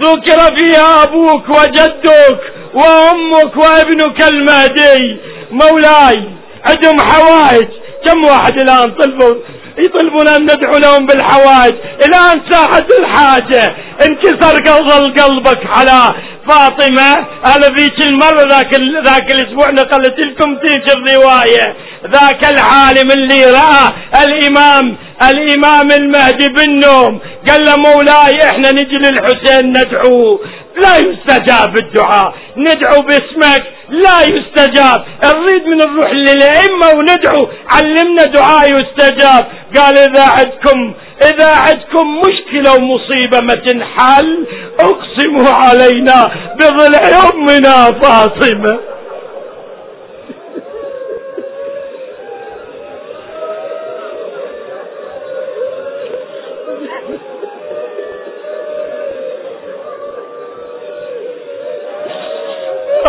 ذكر 0.00 0.56
فيها 0.56 1.02
أبوك 1.02 1.48
وجدك 1.48 2.40
وأمك 2.74 3.56
وابنك 3.56 4.22
المهدي. 4.22 5.20
مولاي 5.50 6.28
عندهم 6.64 7.08
حوائج. 7.10 7.68
كم 8.06 8.24
واحد 8.24 8.62
الآن 8.62 8.92
طلبوا؟ 8.92 9.34
يطلبون 9.78 10.28
أن 10.28 10.42
ندعو 10.42 10.78
لهم 10.78 11.06
بالحوائج. 11.06 11.74
الآن 12.06 12.42
ساحة 12.50 12.86
الحاجة. 13.00 13.76
انكسر 14.06 14.56
قلب 14.56 15.18
قلبك 15.18 15.66
على 15.66 16.14
فاطمة. 16.48 17.26
هذا 17.44 17.68
ذيك 17.76 18.02
المرة 18.02 18.42
ذاك 18.42 18.74
ذاك 19.06 19.32
الأسبوع 19.32 19.70
نقلت 19.70 20.18
لكم 20.18 20.56
تلك 20.56 20.96
الرواية 20.96 21.76
ذاك 22.06 22.52
العالم 22.52 23.10
اللي 23.10 23.44
رأى 23.44 23.92
الإمام 24.24 24.96
الإمام 25.30 25.90
المهدي 25.90 26.48
بالنوم. 26.48 27.20
قال 27.48 27.64
له 27.64 27.76
مولاي 27.76 28.44
إحنا 28.44 28.70
نجي 28.70 28.96
للحسين 28.96 29.70
ندعو. 29.70 30.40
لا 30.82 30.96
يستجاب 30.96 31.76
الدعاء. 31.76 32.34
ندعو 32.56 32.98
باسمك. 33.06 33.62
لا 33.88 34.22
يستجاب. 34.22 35.04
نريد 35.24 35.66
من 35.66 35.78
نروح 35.78 36.10
للأئمة 36.12 36.86
وندعو. 36.98 37.48
علمنا 37.70 38.24
دعاء 38.24 38.70
يستجاب. 38.70 39.46
قال 39.76 39.98
إذا 39.98 40.22
عندكم 40.22 40.94
إذا 41.22 41.50
عندكم 41.54 42.20
مشكلة 42.20 42.74
ومصيبة 42.74 43.40
ما 43.40 43.54
تنحل 43.54 44.46
أقسموا 44.80 45.48
علينا 45.48 46.30
بضلع 46.56 47.30
أمنا 47.34 48.00
فاطمة. 48.02 48.78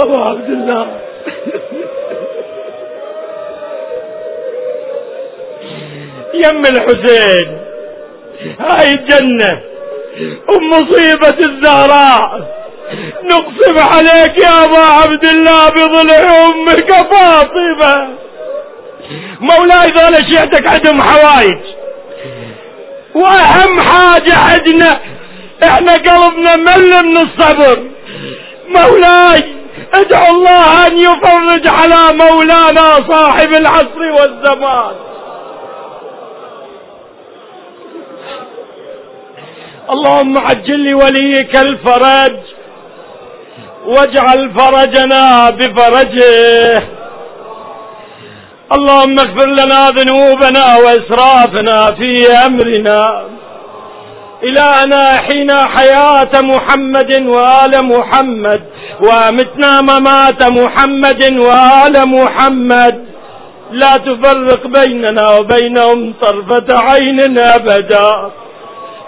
أبو 0.04 0.20
عبد 0.20 0.50
الله. 0.50 0.88
يم 6.44 6.62
الحسين. 6.66 7.58
هاي 8.60 8.94
الجنة. 8.94 9.62
أم 10.50 10.70
مصيبة 10.70 11.38
الزهراء. 11.40 12.48
نقسم 13.24 13.78
عليك 13.78 14.40
يا 14.44 14.64
أبا 14.64 14.78
عبد 14.78 15.26
الله 15.26 15.70
بضلع 15.70 16.48
أمك 16.48 16.92
فاطمة. 16.92 18.08
مولاي 19.40 19.88
ذولا 19.88 20.30
شيعتك 20.30 20.68
عندهم 20.68 21.02
حوايج. 21.02 21.58
وأهم 23.16 23.80
حاجة 23.80 24.36
عندنا 24.38 25.00
إحنا 25.64 25.94
قلبنا 25.94 26.56
مل 26.56 27.06
من 27.06 27.18
الصبر. 27.18 27.84
مولاي. 28.76 29.53
ادعو 29.94 30.32
الله 30.36 30.88
أن 30.88 30.98
يفرج 31.00 31.68
على 31.68 32.18
مولانا 32.24 32.88
صاحب 33.10 33.50
العصر 33.62 34.02
والزمان. 34.18 34.96
اللهم 39.94 40.36
عجل 40.42 40.90
لوليك 40.90 41.58
الفرج 41.58 42.38
واجعل 43.86 44.52
فرجنا 44.58 45.50
بفرجه. 45.50 46.84
اللهم 48.78 49.20
اغفر 49.20 49.50
لنا 49.50 49.90
ذنوبنا 49.90 50.76
وإسرافنا 50.76 51.96
في 51.96 52.28
أمرنا. 52.32 53.28
الهنا 54.44 55.18
حين 55.18 55.52
حياة 55.52 56.32
محمد 56.42 57.22
وآل 57.22 57.86
محمد. 57.86 58.64
ومتنا 59.02 59.82
ممات 59.82 60.44
محمد 60.44 61.24
وآل 61.44 61.96
محمد. 62.10 63.06
لا 63.72 63.98
تفرق 63.98 64.68
بيننا 64.68 65.32
وبينهم 65.36 66.14
طرفة 66.22 66.68
عين 66.88 67.40
أبدا. 67.40 68.32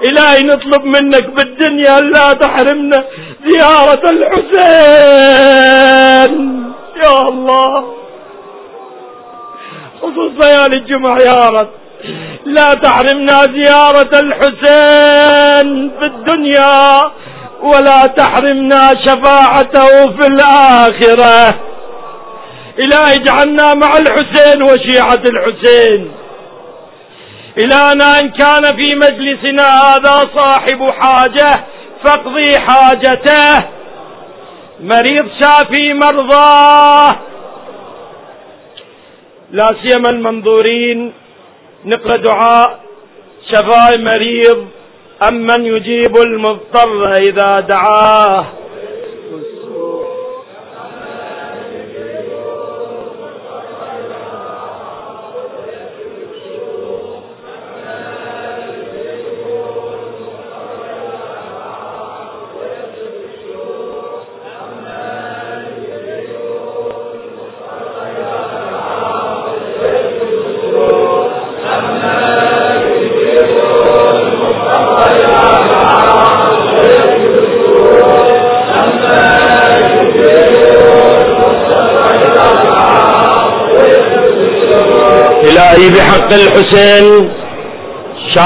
إلهي 0.05 0.39
نطلب 0.43 0.85
منك 0.85 1.29
بالدنيا 1.29 1.99
لا 1.99 2.33
تحرمنا 2.33 3.03
زيارة 3.47 4.09
الحسين. 4.09 5.13
يا 7.03 7.21
الله. 7.29 7.93
خصوصا 10.01 10.47
يا 10.49 10.65
الجمعة 10.65 11.17
يا 11.17 11.49
رب. 11.49 11.69
لا 12.45 12.73
تحرمنا 12.73 13.37
زيارة 13.57 14.19
الحسين 14.19 15.91
في 15.99 16.05
الدنيا. 16.07 17.11
ولا 17.65 18.05
تحرمنا 18.05 18.89
شفاعته 19.05 19.87
في 20.17 20.27
الآخرة. 20.27 21.59
إلهي 22.79 23.15
اجعلنا 23.15 23.73
مع 23.73 23.97
الحسين 23.97 24.63
وشيعة 24.63 25.23
الحسين. 25.33 26.11
إلهنا 27.63 28.19
إن 28.19 28.29
كان 28.29 28.77
في 28.77 28.95
مجلسنا 28.95 29.67
هذا 29.81 30.15
صاحب 30.37 30.91
حاجة 30.99 31.65
فاقضي 32.05 32.59
حاجته. 32.59 33.65
مريض 34.79 35.27
شافي 35.41 35.93
مرضاه 35.93 37.15
لا 39.51 39.75
سيما 39.83 40.09
المنظورين 40.09 41.13
نقرأ 41.85 42.17
دعاء 42.17 42.79
شفاء 43.51 43.97
مريض. 43.97 44.67
أمن 45.23 45.65
يجيب 45.65 46.17
المضطر 46.17 47.09
إذا 47.09 47.59
دعاه 47.69 48.45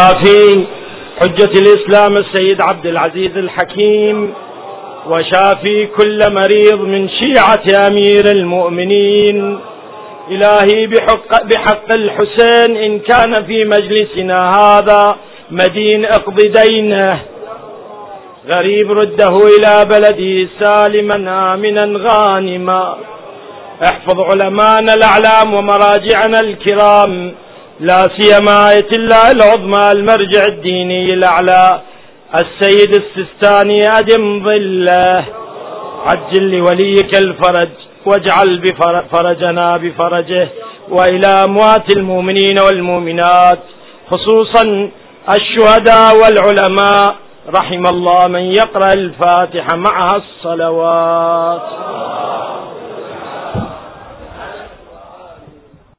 شافي 0.09 0.65
حجة 1.21 1.51
الإسلام 1.61 2.17
السيد 2.17 2.61
عبد 2.61 2.85
العزيز 2.85 3.37
الحكيم 3.37 4.33
وشافي 5.07 5.85
كل 5.85 6.19
مريض 6.31 6.81
من 6.81 7.09
شيعة 7.09 7.87
أمير 7.87 8.23
المؤمنين. 8.35 9.59
إلهي 10.31 10.87
بحق, 10.87 11.43
بحق 11.43 11.93
الحسين 11.93 12.77
إن 12.77 12.99
كان 12.99 13.33
في 13.45 13.65
مجلسنا 13.65 14.57
هذا 14.57 15.15
مدين 15.51 16.05
اقض 16.05 16.35
دينه. 16.67 17.21
غريب 18.55 18.91
رده 18.91 19.35
إلى 19.57 19.85
بلده 19.85 20.47
سالما 20.63 21.53
آمنا 21.53 21.99
غانما. 22.09 22.97
احفظ 23.85 24.19
علمانا 24.19 24.93
الأعلام 24.93 25.53
ومراجعنا 25.53 26.39
الكرام. 26.39 27.33
لا 27.79 28.07
سيما 28.21 28.69
آية 28.71 28.91
الله 28.91 29.31
العظمى 29.31 29.91
المرجع 29.91 30.45
الديني 30.45 31.05
الأعلى. 31.05 31.81
السيد 32.35 32.91
السستاني 33.03 33.87
أدم 33.99 34.43
ظله. 34.43 35.25
عجل 36.05 36.51
لوليك 36.51 37.17
الفرج 37.17 37.69
واجعل 38.05 38.61
فرجنا 39.11 39.77
بفرجه 39.77 40.47
وإلى 40.89 41.27
أموات 41.27 41.95
المؤمنين 41.95 42.59
والمؤمنات 42.59 43.59
خصوصا 44.11 44.89
الشهداء 45.35 46.15
والعلماء. 46.21 47.15
رحم 47.57 47.83
الله 47.85 48.27
من 48.27 48.39
يقرأ 48.41 48.93
الفاتحة 48.93 49.75
معها 49.75 50.15
الصلوات. 50.15 51.88